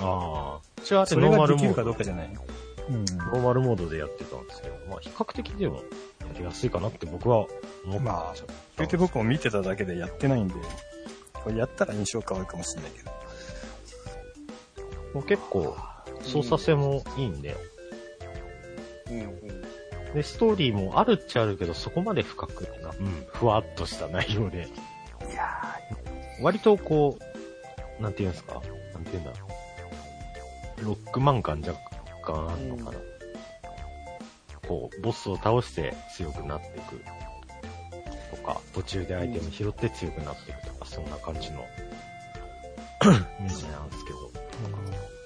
[0.00, 0.60] ああ。
[0.78, 1.98] 一応あれそれノーマルモができるかどうード。
[1.98, 2.28] かじゃない。
[2.88, 3.04] うん。
[3.04, 5.82] ノーマルモードでやってたんですけど、まあ比較的でもや
[6.38, 7.48] りやすいかなって僕は思
[7.90, 8.34] ってまあ
[8.78, 10.54] 言うて僕も見てただけでやってないんで、
[11.34, 13.21] これやったら印象変わるかもしれないけど。
[15.14, 15.76] もう結構
[16.22, 17.56] 操作性もいいんで、
[19.10, 19.20] うん。
[19.20, 20.14] うん。
[20.14, 24.68] で、ストーリーもあるっちゃあるけど、そこまで深くな、うん、ふわっとした内容で、
[25.30, 25.48] いや
[26.40, 27.18] 割とこ
[27.98, 28.60] う、なんていうんですか？
[28.94, 29.32] なんていうんだ
[30.82, 31.74] ロックマン感若
[32.24, 32.98] 干あるのかな。
[34.66, 37.00] こう、ボスを倒して強くなっていく。
[38.36, 41.64] とか、途中でアイテム拾って強くなっていくとか、そんな感じのイ
[43.42, 44.31] メージなんですけど。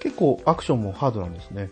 [0.01, 1.69] 結構アクションもハードなんですね。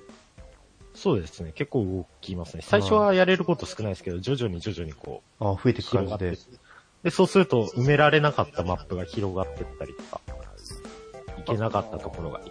[0.93, 1.51] そうですね。
[1.53, 2.63] 結構動きますね。
[2.66, 6.38] 最初はやれること少ないですけど、徐々に徐々にこう、あ増えていく感じで。
[7.03, 10.22] で、そうすると埋められなかったマップが広がってったりとか、
[11.38, 12.41] いけなかったところが、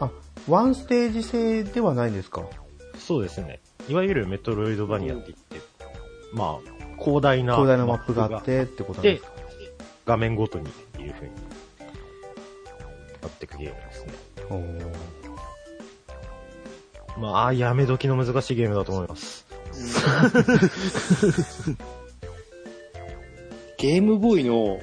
[0.00, 0.10] あ、
[0.48, 2.44] ワンステージ制ではないんですか？
[2.98, 3.60] そうですね。
[3.88, 5.68] いわゆるメトロイドバニアって言って、
[6.32, 9.32] まあ、広大な広大なマップがあってってことなんでですか、
[10.06, 13.74] 画面ごとにっていう風になっていくゲーム
[17.18, 19.46] まあ、やめ時の難しいゲームだと思います。
[23.78, 24.78] ゲームボーイの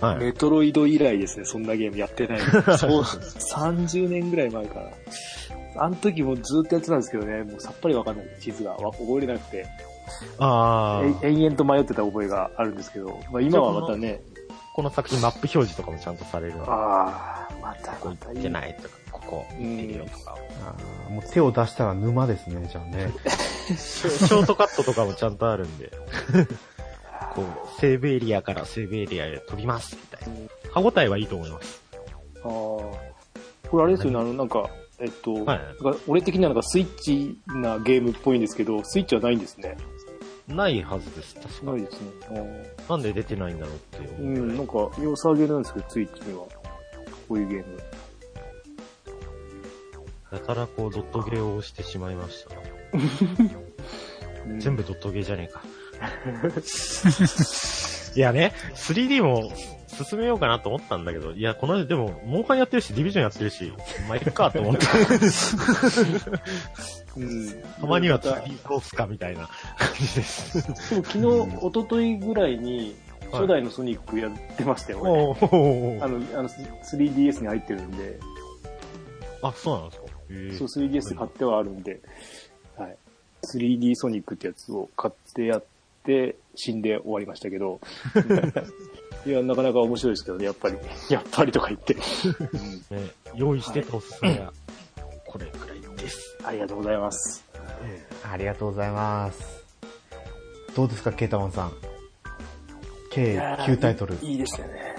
[0.00, 0.18] はい。
[0.18, 2.44] メトロイド以来ですね、そんなゲームやってないの。
[2.78, 4.90] そう、30年ぐらい前から。
[5.76, 8.72] あの時もずっとやってたんですけどね、もうさっぱりわかんない地図が。
[8.72, 9.66] わ覚えれなくて、
[10.38, 14.22] ああ、え延々と迷ってた覚えがあるんですけど、まあ今はまたね、
[14.74, 16.60] この作品マップ表示とかもちゃんとされるの。
[16.60, 20.36] で、こああ、またこまた行ってないとか、ここ行ってるよとか。
[20.64, 23.12] あーもう手を出したら沼ですね、じゃあね。
[23.76, 25.92] ショートカットとかもちゃんとあるんで、
[27.34, 30.34] こう、西部エリアから西部エリアへ飛びますみたいな。
[30.72, 31.82] 歯応えはいいと思います。
[32.42, 32.50] ああ。
[33.68, 34.68] これあれですよね、あの、なんか、
[34.98, 39.76] えっと、はいなんか俺的にはなんかスイッチなゲームっぽいんですけど、スイッチはないんですね。
[40.48, 42.74] ないはずです、確かないですね。
[42.88, 44.46] なんで出てないんだろうっていうう。
[44.46, 46.44] ん、なんか、良さげなんですけど、スイッチには。
[47.28, 47.78] こういうゲーム。
[50.30, 52.54] だからこう、ドットゲーを押してしまいました。
[54.46, 55.62] う ん全部ドットゲーじゃねえか。
[58.16, 59.52] いやね、3D も
[59.88, 63.72] 進めようかなと思ったんだけど、いや、この間でも、モンハンやってるし、ディビジョンやってるし、
[64.08, 64.86] まあ、いっかと思って、
[67.16, 67.62] うん。
[67.80, 70.90] たまには次どうすかみたいな感じです。
[70.90, 71.24] でも昨日、
[71.66, 72.96] 一昨日ぐらいに、
[73.30, 78.18] 初代のソニックやってましたよ、俺おーあの、あの、3DS に入ってるんで、
[79.42, 80.09] あ、そうなんですか。
[80.56, 82.00] そう、3DS で買ってはあるんで、
[82.76, 82.96] はい。
[83.54, 85.64] 3D ソニックってやつを買ってやっ
[86.04, 87.80] て、死んで終わりましたけど、
[89.26, 90.76] いや、なかなか面白いですけどね、やっぱり。
[91.08, 91.94] やっぱりとか言って。
[92.90, 94.52] うんね、用意してたおすすめは、
[95.26, 96.38] これくらいです。
[96.44, 97.44] ありがとうございます。
[98.24, 99.64] ありがとうございます。
[100.74, 101.72] どうですか、ケータマンさん。
[103.10, 104.16] 計9タイトル。
[104.22, 104.94] いいですよね。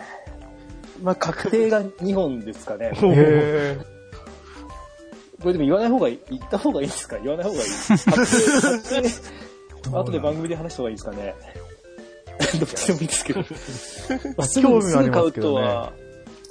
[1.02, 2.92] まあ、確定が2本ですかね。
[5.42, 7.18] へこれでも言わない方がいい、言った方がいいですか？
[7.20, 8.84] 言わない方がいい確定、 確
[9.84, 11.36] 定、後で番組で話した方がいいですかね？
[12.60, 13.40] どっちでもいいですけど。
[13.42, 13.46] ま
[14.44, 15.94] あ、すぐ、興味はありすぐ買うますけどねとは、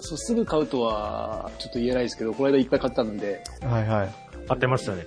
[0.01, 4.14] そう、すぐ買うとは、ちょっと言えないですけど、この間いっぱい買ったので、ーはいはい。
[4.49, 5.07] 当てましたね。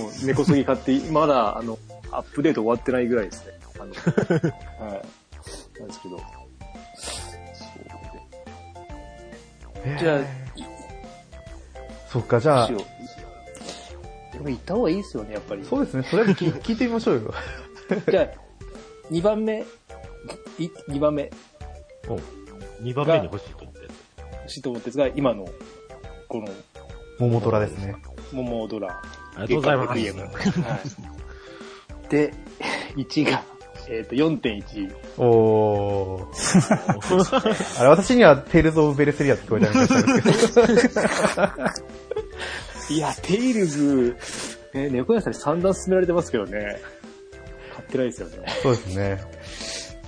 [0.00, 1.78] もう根こそぎ買って、まだ、あの、
[2.10, 3.52] アップデート終わってないぐらいですね。
[3.80, 3.92] あの、
[4.86, 5.80] はい。
[5.80, 6.16] なんですけど。
[6.18, 6.22] そ
[9.80, 10.20] うでじゃあ、
[12.10, 12.68] そっか、じゃあ。
[12.68, 12.74] で
[14.40, 15.64] も行った方がいいですよね、やっぱり。
[15.64, 16.04] そうですね。
[16.04, 17.34] とりあえず聞 聞いてみましょうよ。
[18.10, 18.28] じゃあ、
[19.10, 19.60] 2番目、
[20.58, 21.30] い2番目
[22.08, 22.16] お
[22.82, 23.88] 2番目に欲しいと思ったや
[24.42, 25.46] 欲しいと思ってですが、今の、
[26.28, 26.48] この、
[27.18, 27.96] 桃虎ですね。
[28.32, 29.00] 桃ドラ。
[29.34, 29.38] つ。
[29.38, 29.94] ありがとうございます。
[29.94, 30.78] 月間レクイエムは
[32.06, 32.08] い。
[32.08, 32.34] で、
[32.96, 33.42] 1が、
[33.90, 34.94] えっ、と、4.1。
[35.18, 37.80] おー。
[37.80, 41.02] あれ、私にはテイルズ・オブ・ベレスリアって聞こえたみたいですけど。
[42.90, 44.16] いや、テイルズ、
[44.74, 46.76] ね、猫屋さんに散々勧められてますけどね。
[47.74, 48.36] 買ってないですよね。
[48.62, 49.20] そうですね。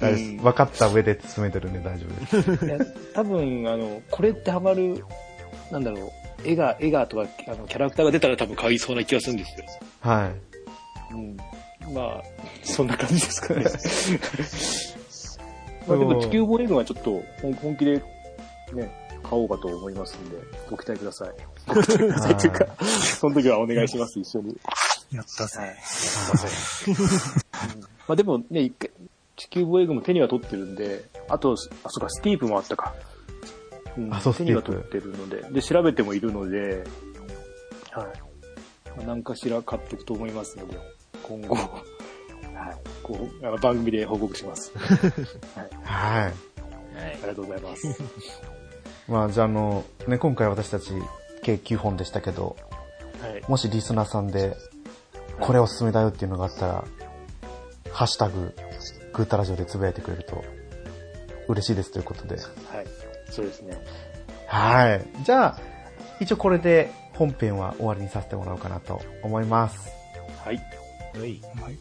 [0.01, 2.67] 分かった上で勧めてるんで大丈夫です。
[2.67, 2.79] いや、
[3.15, 5.05] 多分、あの、これってハマる、
[5.71, 9.67] なんだろう、絵が、絵がとか、あの、キャラクターが出たら多分買いそうな気がするんですよ。
[10.01, 11.15] はい。
[11.15, 11.37] うん。
[11.93, 12.23] まあ、
[12.63, 13.65] そんな感じですかね。
[15.89, 18.03] まあでも地球防衛軍はちょっと本本気で
[18.73, 18.91] ね、
[19.23, 20.37] 買おうかと思いますんで、
[20.69, 21.35] ご期待ください。
[21.67, 24.57] ご期待くださいっていうか、 その時はお願いします、一緒に。
[25.13, 25.61] やったぜ。
[25.61, 25.77] はい。
[25.83, 27.77] すいません。
[27.77, 28.91] うんまあでもね、一回、
[29.37, 32.93] 地球防衛軍も手には取ってるんで、あと、あ、そうか、スティープもあったか。
[33.97, 36.85] うんあそう手にはスティープ取ってるので、で、調べてもいるので、
[37.93, 38.07] はい。
[38.97, 40.77] まあ、何かしら買っていくと思いますので、
[41.31, 41.71] 今後、はい。
[43.05, 44.73] こう、あの番組で報告します。
[45.85, 46.25] はい。
[46.25, 46.33] はい。
[46.33, 46.33] あ
[47.23, 47.87] りがとうございます。
[49.07, 50.93] まあ、じゃあ、あの、ね、今回私たち
[51.43, 52.57] 計9本でしたけど、
[53.23, 53.43] はい。
[53.47, 54.57] もしリスナーさんで、
[55.39, 56.85] これおすすめだよっていうのがあったら、
[57.93, 58.53] ハッシュタグ、
[59.13, 60.43] グータラジオでつぶやいてくれると、
[61.47, 62.35] 嬉しいですということで。
[62.35, 62.45] はい。
[63.31, 63.81] そうですね。
[64.49, 65.07] はい。
[65.23, 65.59] じゃあ、
[66.19, 70.01] 一応これで本編は終わりにさせてもらおうかなと思います。
[70.45, 70.80] はい。
[71.15, 71.41] はい。
[71.61, 71.79] はい。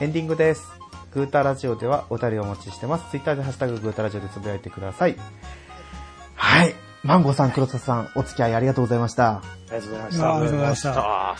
[0.00, 0.62] エンディングです。
[1.14, 3.10] グータラジオではお便りをお待ちしてます。
[3.10, 5.16] ツイッターでハッシュタググータラジオでつぶやいてください。
[6.34, 6.74] はい。
[7.02, 9.36] マンゴーさん、黒田さん、お付き合いありがとうございました。
[9.38, 10.38] ありがとうございましいやあた。
[10.40, 10.94] りがとうございました。
[10.98, 11.36] あ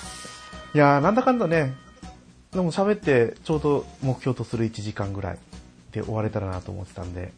[0.75, 1.75] いやー、なんだかんだね、
[2.53, 5.39] でも喋ってちょうど目標とする1時間ぐらい
[5.93, 7.33] で終われたらなと思ってたんで、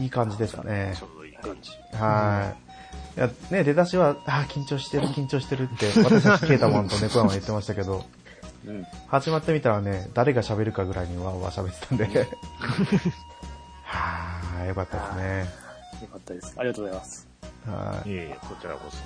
[0.00, 1.02] いい感じですねち。
[1.04, 1.70] ょうどいい感じ。
[1.96, 2.54] は
[3.16, 3.18] い。
[3.18, 8.04] いや、ね、出だしは、あー緊張してる、緊張してるって、私たちケータマンと猫山言ってましたけど、
[8.66, 8.86] うん。
[9.06, 12.04] 始まってみたらね、誰が喋るかぐらいにわーわー喋ってたんで、
[13.82, 15.46] はー、よかったですね。
[16.02, 16.54] よかったです。
[16.56, 17.28] ありがとうございます。
[17.66, 18.10] はい。
[18.10, 18.96] いえいえ、こちらこそ。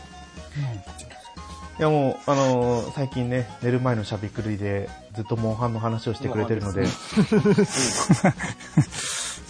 [1.78, 6.84] いやもう、あのー最近ね、寝る前のしゃべくりで、ずっとモンハンの話をしてくれてるので、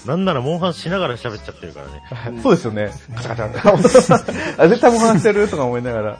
[0.06, 2.40] なんならモンハンしながら喋っちゃってるからね。
[2.42, 2.92] そうですよね。
[3.16, 4.62] カチャカチャ。
[4.62, 6.18] あ絶対モンハンしてるとか思いながら、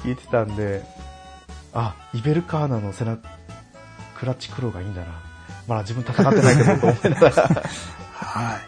[0.00, 0.82] 聞いてたんで、
[1.74, 3.28] あ、イベルカーナの背中、
[4.18, 5.08] クラッチクローがいいんだな。
[5.66, 7.32] まだ自分戦ってないけど、と思いながら。
[8.14, 8.60] はい。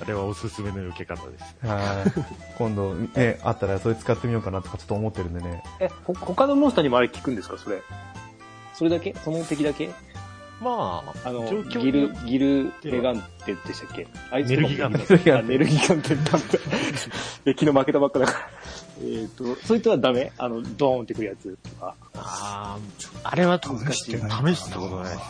[0.00, 1.56] あれはおすすめの受け方です。
[1.66, 2.12] はい。
[2.56, 5.62] 今度、ね、あったらそれ使ってみようかなとかちょっと思ってるんでね。
[5.80, 7.58] え、ほ、他のモンスターにもあれ効くんですか？
[7.58, 7.82] それ。
[8.74, 9.14] それだけ？
[9.24, 9.90] その敵だけ？
[10.60, 14.06] まあ、あの、ギル、ギルメガンテでしたっけ？
[14.30, 14.98] あいつネルギガンテ
[15.42, 16.58] ネルギガンテってなんだ
[17.44, 18.38] え昨日負けたばっかだから。
[19.00, 20.32] えっと、そいつはダメ？
[20.38, 21.94] あの、ドーンってくるやつとか。
[22.14, 24.12] あーあれは試しい。
[24.12, 24.18] 試
[24.56, 25.26] したことないです。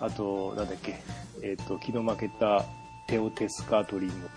[0.00, 1.02] あと、なんだっけ？
[1.42, 2.64] えっ、と、昨日負けた
[3.06, 4.28] テオテスカートリーの。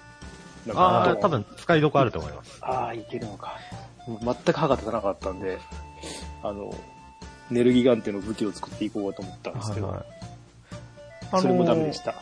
[0.67, 2.57] なんああ、多分使いどこあると思います。
[2.61, 3.57] ああ、いけるのか。
[4.07, 5.59] 全く歯が立たなかったんで、
[6.43, 6.73] あの、
[7.51, 11.41] ネルギガンテの武器を作っていこうかと思ったんですけど、はいはい。
[11.41, 12.15] それもダメでした。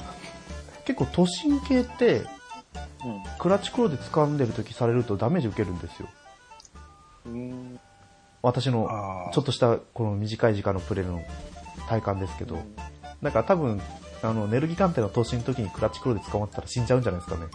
[0.86, 2.25] 結構都心系って、う
[3.39, 6.09] クラッチクローで掴んでる時されるとダメージ受けるんですよ。
[7.30, 7.32] ん。
[7.34, 7.80] うん。
[8.41, 11.24] 私のあーちょっとしたこの短い時間のプレイの
[11.88, 12.59] 体感ですけど、
[13.21, 13.82] だから多分、
[14.21, 17.47] あの、ネルギ鑑定の投資の時にクラッチクローで捕まったら死んじゃうんじゃないですかね。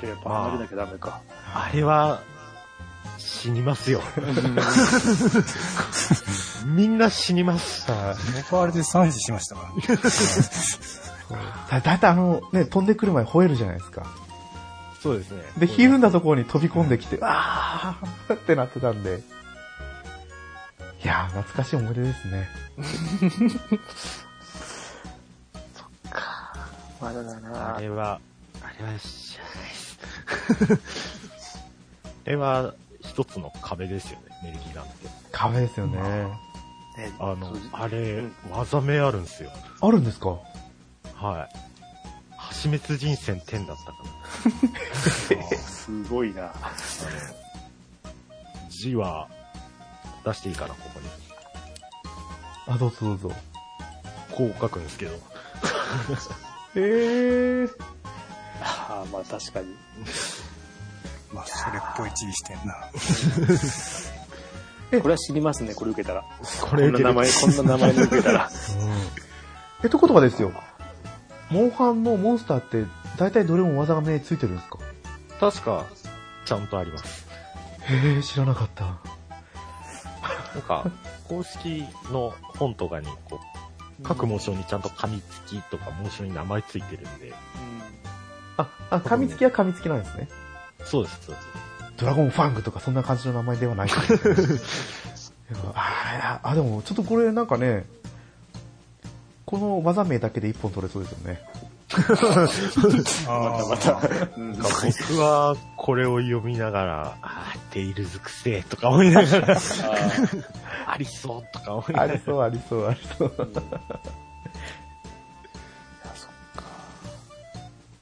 [0.00, 1.20] で、やっぱ離れなきゃダメか。
[1.52, 2.22] あれは、
[3.18, 4.00] 死にますよ。
[6.66, 7.86] みんな死にます。
[8.42, 10.00] 僕はあれで3時しましたからね。
[11.70, 14.06] だだいたいあの、ね、飛んでくる前吠えるじゃないですか。
[15.00, 15.42] そうですね。
[15.58, 19.22] で、ひるんだところに飛び込んできて、あーってなってたんで。
[21.02, 22.48] いやー、懐かしい思い出ですね。
[27.00, 27.40] まだだあ
[27.74, 28.20] なれは、
[28.62, 29.98] あれは知らないです。
[32.26, 35.08] あれは一つの壁ですよね、ネルギガンって。
[35.32, 35.98] 壁ですよね。
[35.98, 36.30] ね
[37.18, 39.50] あのあれうん、技名あるんですよ。
[39.80, 40.36] あるんですか？
[41.14, 41.69] はい。
[42.50, 43.98] 破滅人戦10だったか
[45.52, 45.58] な。
[45.58, 46.52] すごいな。
[48.68, 49.28] 字は
[50.24, 51.08] 出していいかな、ここに。
[52.66, 53.32] あ、どうぞどうぞ。
[54.32, 55.12] こう書くんですけど。
[56.74, 57.70] えー。
[58.62, 59.74] ああ、まあ確かに。
[61.32, 62.90] まあ、それっぽい字してんな。
[65.00, 66.22] これは知りますね、これ受けたら。
[66.60, 68.50] ここんな名前、こんな名前で受けたら。
[69.84, 70.52] え、ということはですよ。
[71.50, 72.84] モンハンのモンスターって、
[73.18, 74.78] 大体どれも技が目ついてるんですか？
[75.40, 75.86] 確か、
[76.44, 77.26] ちゃんとあります。
[77.82, 78.84] へー、知らなかった。
[78.84, 80.90] なんか、
[81.28, 83.40] 公式の本とかに、こ
[84.00, 87.32] う、各モーションにちゃんと噛みつきとかモーションに名前ついてるんで。
[88.56, 90.28] あ、あ、噛みつきは噛みつきなんですね。
[90.84, 91.46] そうです、そうです。
[91.96, 93.90] ドラゴンファングとかそんな感じの名前ではない。
[95.74, 97.84] ああ、でもちょっとこれなんかね、
[99.50, 101.40] この技名だけで一本取れそうですよね。
[103.26, 104.00] あまた、
[104.36, 104.68] うんなんか
[105.08, 109.60] 僕はこれを読みながら、あーテイルズくせえとか思いながら、
[110.86, 112.12] ありそうとか思いながら。
[112.12, 113.32] ありそう、ありそう、ありそう。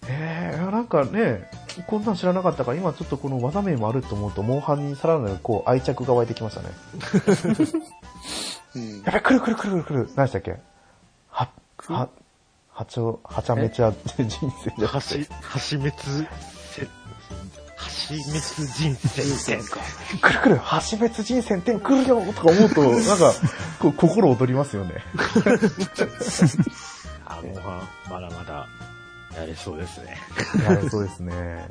[0.06, 1.50] えー、なんかね、
[1.86, 6.68] こんなん知らなかったから、今ちょっとこの技名もあると思うと、モンハンにさらなるこう愛着が湧いてきましたね。
[8.76, 10.10] うんやべ、来る来る来る来る。
[10.14, 10.40] 何でした。
[10.40, 10.58] っけ
[11.88, 12.08] は、は、
[12.72, 14.26] はちょ、はちゃめちゃ人
[14.64, 16.26] 生じゃはし、はし滅せ、
[17.76, 18.40] はし滅
[18.72, 19.80] 人生か。
[20.20, 23.32] 来る来る、破滅人選点来るよとか思うと、なんか、
[23.80, 24.94] こう心躍りますよね。
[27.26, 27.54] あ、もう
[28.10, 28.66] まだまだ
[29.36, 30.16] やれそうですね。
[30.60, 31.70] いや、そうですね。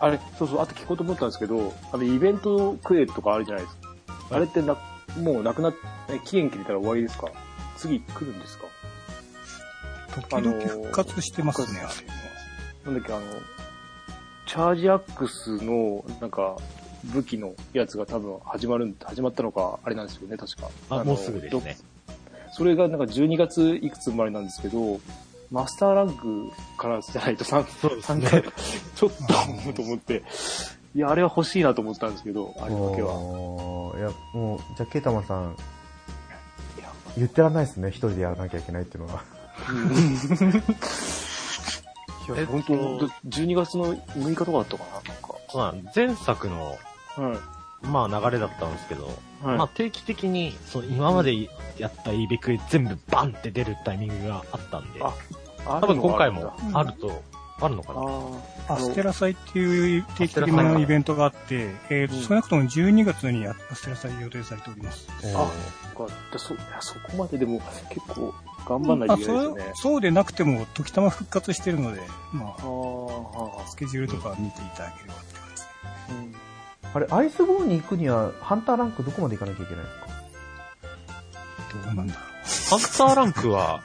[0.00, 4.36] あれ、そうそう、あと聞こうと思ったんですけど、あの、イベントクエとかあるじゃないですか。
[4.36, 4.76] あれってな、
[5.18, 5.74] もうなくなっ、
[6.08, 7.28] え期限切れたら終わりですか？
[7.78, 8.64] 次来るんですか？
[10.22, 11.88] 時々復活してますね、あ
[12.88, 13.22] れなんだっけ、あの、
[14.46, 16.56] チャージアックスの、なんか、
[17.04, 20.68] 武器のやつが多分始まるん、始まったのか、あれなんですよね、確か。
[20.90, 21.76] のあもうすぐですね。
[22.52, 25.00] それがなんか12月いくつまでなんですけど、
[25.50, 29.10] マスターランクからじゃないと3、そうです3ね回、ちょっ
[29.66, 30.22] とと思って、
[30.94, 32.88] いや、あれは欲しいなと思ったんですけど、あれだけは。
[32.92, 33.02] いや、
[34.32, 35.56] もう、じゃあ、ケイタマンさん、
[37.16, 39.22] 言ってらんないですね、一人でやらなきゃいけないっていうのは。
[42.28, 42.74] いや、本当
[43.28, 45.34] 12月の6日とかだったかな、なんか。
[45.54, 46.76] まあ、前作の、は
[47.34, 47.56] い。
[47.86, 49.06] まあ流れだったんですけど、
[49.42, 49.58] はい。
[49.58, 55.12] まあ定期的に、その今までやったイベクエ全部バンって出るタイミングがあったんで、あ
[55.66, 57.22] あ多分今回もあると、
[57.60, 58.00] あるのかな。
[58.68, 62.22] あアステラ祭っていう定期的なイベントがあって、えーとうん。
[62.22, 65.06] 少なくとも12月にアステラ祭予定されております。
[65.34, 65.50] あ
[65.94, 66.14] そっか。
[66.32, 66.48] でそ
[66.80, 67.60] そこまででも
[67.90, 68.34] 結構
[68.66, 69.62] 頑張んないとあいけないですよね。
[69.62, 72.00] そうそうでなくても、時たま復活してるので、
[72.32, 75.70] まあスケジュールとか見ていただければって感じですね。
[76.10, 76.36] うん
[76.94, 80.06] あれ、アイスボーンに行くには、ハンターランクどこまで行かなきゃいけないんですか？
[81.86, 83.82] どうなんだろハンターランクは、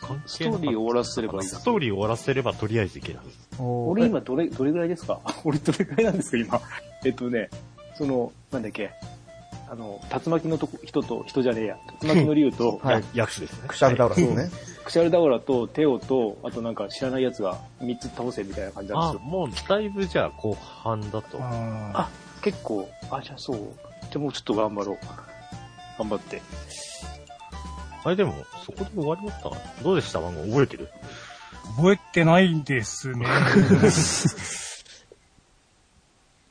[0.00, 3.30] 関ストーリーを終わらせればいいストーリーを終わらせればとりあえずいけるはず。
[3.62, 5.20] 俺今どれ、どれぐらいですか？
[5.44, 6.60] 俺どれぐらいなんですか今？
[7.04, 7.50] えっとね、
[7.98, 8.90] その、なんだっけ？
[9.72, 11.76] あの、竜巻のとこ人と、人じゃねえや。
[12.02, 13.04] 竜巻の竜と、 はい。
[13.14, 13.68] やつですね。
[13.68, 14.50] クシャルダウラですね。
[14.84, 19.28] クシャルダオラとテオと、あとなんか知らないやつが3つ倒せみたいな感じなんあ、ですよ。
[19.28, 21.40] もうだいぶじゃあ後半だとう。。
[21.40, 22.08] ああ、
[22.42, 23.56] 結構、あ、じゃあそう。
[23.56, 24.98] じゃあもうちょっと頑張ろう。
[26.00, 26.42] 頑張って。
[28.02, 28.34] あれでも、
[28.66, 30.18] そこで終わりましたかどうでした？
[30.20, 30.88] 番号覚えてる？
[30.88, 33.24] ー覚えてないですね。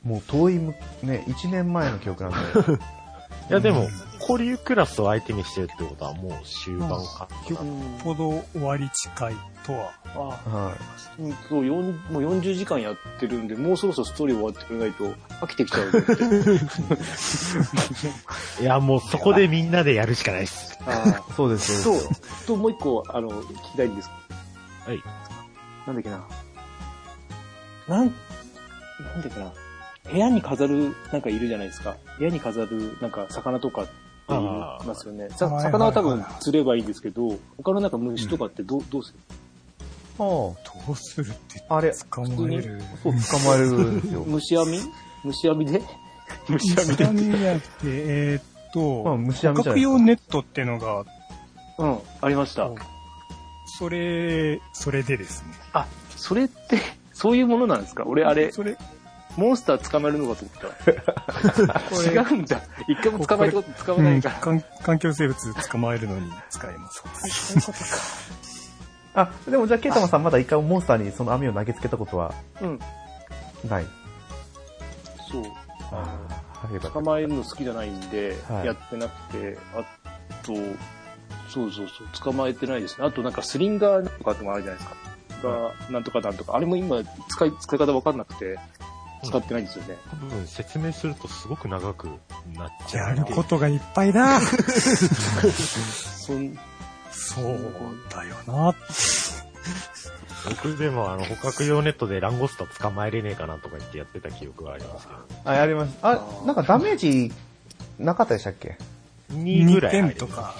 [0.04, 2.38] もう遠いむ、ね、1年前の記憶なんで。
[3.50, 3.88] いやでも、
[4.20, 7.26] 交流クラスを相手にしてるってことはもう終盤か。
[8.04, 9.34] ほど終わり近い
[9.66, 9.90] とは。
[10.14, 10.72] あ、は
[11.18, 11.82] うんそう、もう
[12.40, 15.12] 40時間やってるんで、もうそろそろストーリー終わってくれないと
[15.44, 15.90] 飽きてきちゃう。
[18.62, 20.78] いやもうそこでみんなでやるしかないです。
[20.86, 21.32] あい。
[21.34, 22.46] そうです、そそううです。
[22.46, 24.08] と、もう一個、あの、聞きたいんです。
[24.86, 25.02] はい。
[25.88, 26.24] なんだっけな。
[27.88, 28.12] なん、な
[29.16, 29.52] んだっけな。
[30.10, 31.96] 部屋に飾る、なんかいるじゃないですか。
[32.18, 33.92] 部屋に飾る、なんか魚とかって
[34.28, 34.42] 言い
[34.86, 35.28] ますよね。
[35.36, 39.18] 魚は多分釣ればいいんですけど、他のなんか虫とかってどう、どうする？
[40.18, 40.54] あど
[40.90, 41.76] うするってあ。
[41.76, 42.80] あれ、捕まえる。
[43.02, 44.24] そう、捕まえるんですよ。
[44.28, 44.80] 虫網？
[45.24, 45.82] 虫網で？
[46.48, 48.42] 虫網虫で網やって、えーっ
[49.04, 51.04] まあ、と、虫網捕獲用ネットってのが、
[51.78, 52.70] うん、ありました。
[53.78, 55.48] それ、それでですね。
[55.72, 56.78] あ、それって、
[57.12, 58.04] そういうものなんですか？
[58.06, 58.76] 俺あれ、それ、
[59.36, 62.10] モンスター捕まえるのかと思った。
[62.10, 62.60] 違うんだ。
[62.88, 64.34] 一回も捕まえたこと捕まえうなんいから。
[64.36, 67.02] 環環境生物捕まえるのに使えます。
[67.52, 67.86] そういうことか。
[69.14, 72.78] あ、でもじゃあ、ケイタマさんまだ一回もモンスターにその網を投げつけたことはうん。
[73.68, 73.86] ない。
[75.30, 75.44] そう。
[75.92, 76.28] あ
[76.92, 79.78] 捕まえるの好きじゃないんで、はいやってなくて、あ
[80.44, 80.54] と、
[81.48, 83.06] そうそうそう、捕まえてないですね。
[83.06, 84.96] あとなんかスリンガーとかってもあるじゃないですか。
[85.42, 86.54] が、なんとかなんとか。
[86.54, 88.58] あれも今、使い、使い方わかんなくて、
[89.22, 89.96] 使ってないんですよね。
[90.10, 92.08] 多分説明するとすごく長く
[92.54, 93.16] なっちゃう。
[93.16, 94.40] やることがいっぱいだ。
[94.40, 96.58] そん
[97.10, 97.58] そう
[98.10, 98.74] だよな。
[100.48, 105.18] 僕でもあの、捕獲用ネットでランゴスタ捕まえれねえかなとか言ってやってた記憶がありますけど。
[105.50, 106.10] あ、やりました。
[106.12, 107.30] あ、なんかダメージ
[107.98, 108.78] なかったでしたっけ
[109.32, 110.14] ？2ぐ2らい入る。
[110.16, 110.54] 点とか。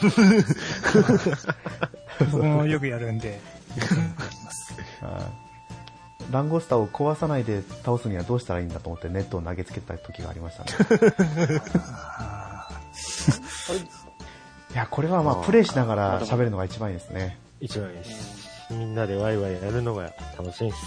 [2.31, 3.41] 僕もよくやるんで。
[5.01, 5.49] はい
[6.30, 10.70] ランゴスターを壊さないで倒すにはどうしたらいいんだと思ってネットを投げつけた時がありましたね。
[12.06, 12.68] あ
[14.72, 17.38] いや、これはまあ、プレイしながら喋るのが一番いいですね。
[17.60, 18.51] 一番いいです。
[18.70, 20.86] みんなでワイワイやるのが楽しいです。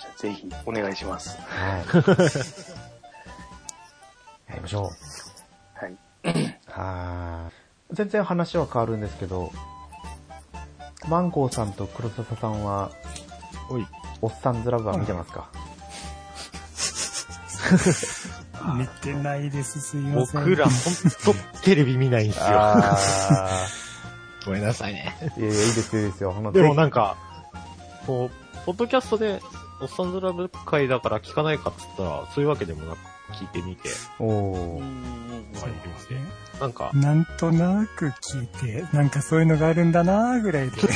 [0.00, 1.36] じゃあぜひ、お願いします。
[1.40, 1.86] はい。
[4.48, 4.90] やりましょ
[5.74, 5.92] はい。
[5.92, 5.96] う。
[6.70, 7.52] はーい。
[7.92, 9.50] 全然話は変わるんですけど、
[11.08, 12.92] マンゴーさんと黒笹さんは、
[13.68, 13.86] おい。
[14.22, 15.76] おっさんずラブは見てますか、ー
[18.74, 20.42] 見てないです、すいません。
[20.42, 20.74] 僕らほん
[21.34, 22.44] とテレビ見ないんですよ。
[22.48, 22.98] あ
[24.44, 25.16] ごめんなさいね。
[25.36, 25.40] ー。
[25.40, 26.32] いやいや、いいですよ、いいですよ。
[26.52, 27.16] でもぜなんか、
[28.06, 29.40] こう、ポッドキャストで、
[29.80, 32.98] おっさんずラブ会だから聞かないかっつったら、そういうわけでもなく
[33.32, 34.82] 聞いてみて、ひおー。
[35.54, 36.20] そうですね。
[36.60, 40.76] なんか、なんとなく聞いて、なんかそういうのがあるんだなぐらいで。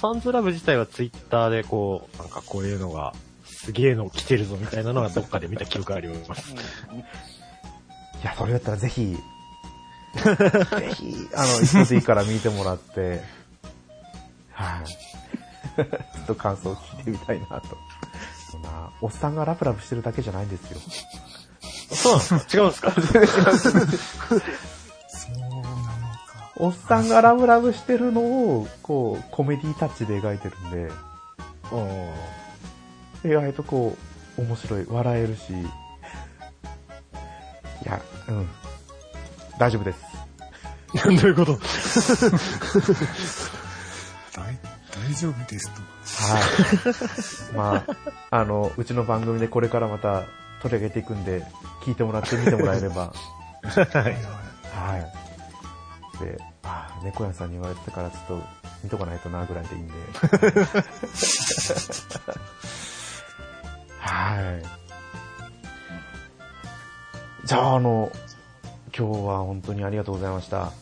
[0.00, 3.14] サンズラブ自体はツイッターでこう、なんかこういうのが、
[3.46, 6.52] すげえの来てるぞみたいなのはどっかで見た記憶あります。
[6.52, 6.56] い
[8.24, 13.22] や、それだったらぜひ、 ぜひ、あの、一ついいから見てもらって、
[14.52, 14.86] はい。
[14.86, 15.82] ちょ
[16.22, 17.68] っと感想を聞いてみたいなと。
[18.50, 20.78] そうなな、おっさんがラブラブしてるだけじゃないんですよ。
[21.94, 24.36] そうなんですか違うんですか？
[26.58, 30.90] おっさんがラブラブしてるのを、こう、コメディタッチで描いてるんで、
[33.24, 33.96] 意外とこ
[34.38, 35.54] う、面白い、笑えるし、い
[37.84, 38.48] や、うん。
[39.58, 39.98] 大丈夫です。
[41.04, 41.58] どういうこと？
[44.34, 44.58] 大、
[45.10, 45.82] 大丈夫ですと。
[46.32, 47.54] はい。
[47.54, 47.84] ま
[48.30, 50.24] あ、あの、うちの番組でこれからまた
[50.62, 51.44] 取り上げていくんで、
[51.84, 53.12] 聞いてもらって見てもらえれば。
[53.12, 53.12] は
[53.92, 55.15] いはい。
[56.62, 58.40] ああ、猫屋さんに言われてたからちょっと
[58.84, 59.94] 見とかないとなぐらいでいいんで。
[63.98, 64.66] はい。
[67.46, 68.10] じゃあ、あの、
[68.96, 70.58] 今日は本当にありがとうございました。
[70.58, 70.72] は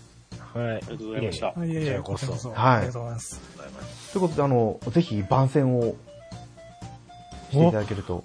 [0.54, 0.60] い。
[0.60, 1.54] ありがとうございました。
[1.56, 2.50] あいやいや、じゃあこそ。
[2.50, 3.40] はいありがとうございます。
[4.12, 5.94] ということで、あの、ぜひ番宣を
[7.50, 8.24] していただけると。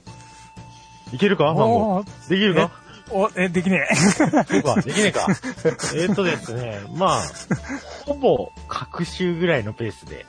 [1.11, 1.45] いけるか？
[1.45, 2.29] マンゴー。
[2.29, 2.71] できるか？
[3.11, 5.27] お、え、できねそうか、できねえか。
[5.95, 7.21] えーっとですね、まあ、
[8.05, 10.25] ほぼ、各週ぐらいのペースで、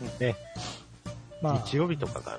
[0.00, 0.34] ね、え。
[1.42, 2.38] まあ、日曜日とかか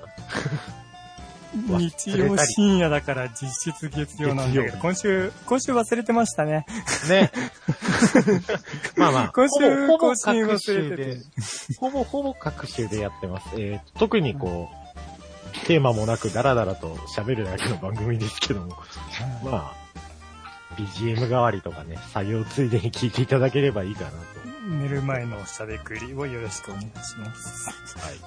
[1.78, 6.64] 日曜深夜だから実質月曜なんだけど、今週、今週忘れてましたね。
[7.08, 7.32] ね。
[8.96, 13.48] まあまあ、今週ほぼほぼ更新各忘れて週で、ほぼほぼ各週でやってます。
[13.54, 14.79] えー特にこう、
[15.66, 18.76] テーマもなくダラダラと喋るだけの番組ですけども、
[19.44, 19.74] まあ、
[20.76, 24.16] BGM 代わりとかね、作業ついでに聞いていただければいいかなと。
[24.68, 27.98] 寝る前のしゃべくりをよろしくお願いします。
[27.98, 28.18] はい。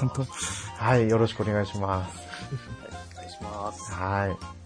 [0.00, 2.20] 本当はい、よろしくお願いします。
[3.14, 3.92] お願いします。
[3.92, 4.56] はい。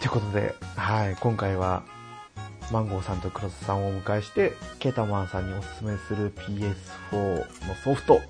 [0.00, 1.82] ということで、はい、今回は、
[2.72, 8.20] マンゴーさんとクロスさんをお迎えして、ケータマンさんにおすすめする PS4 のソフト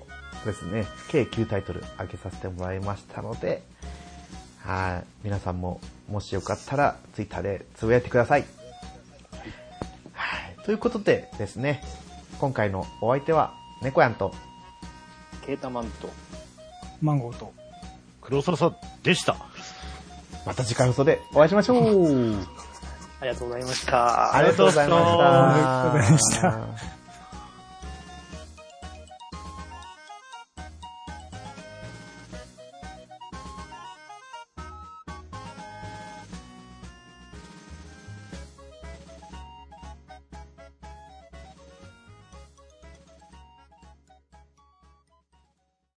[0.45, 3.63] ですね、計9タイトル上げさせてもらいましたので、
[4.59, 8.45] はい、皆さんも、もしよかったら、ツイッターでつぶやいてください。
[10.13, 11.83] はい、ということでですね、
[12.39, 14.33] 今回のお相手は、猫やんと、
[15.45, 16.09] ケータマンと、
[17.01, 17.53] マンゴーと。
[18.21, 19.37] 黒沢さんでした。
[20.45, 22.35] また次回放送でお会いしましょう
[23.19, 24.35] ありがとうございました。
[24.35, 25.51] ありがとうございました。
[25.51, 26.96] ありがとうございました。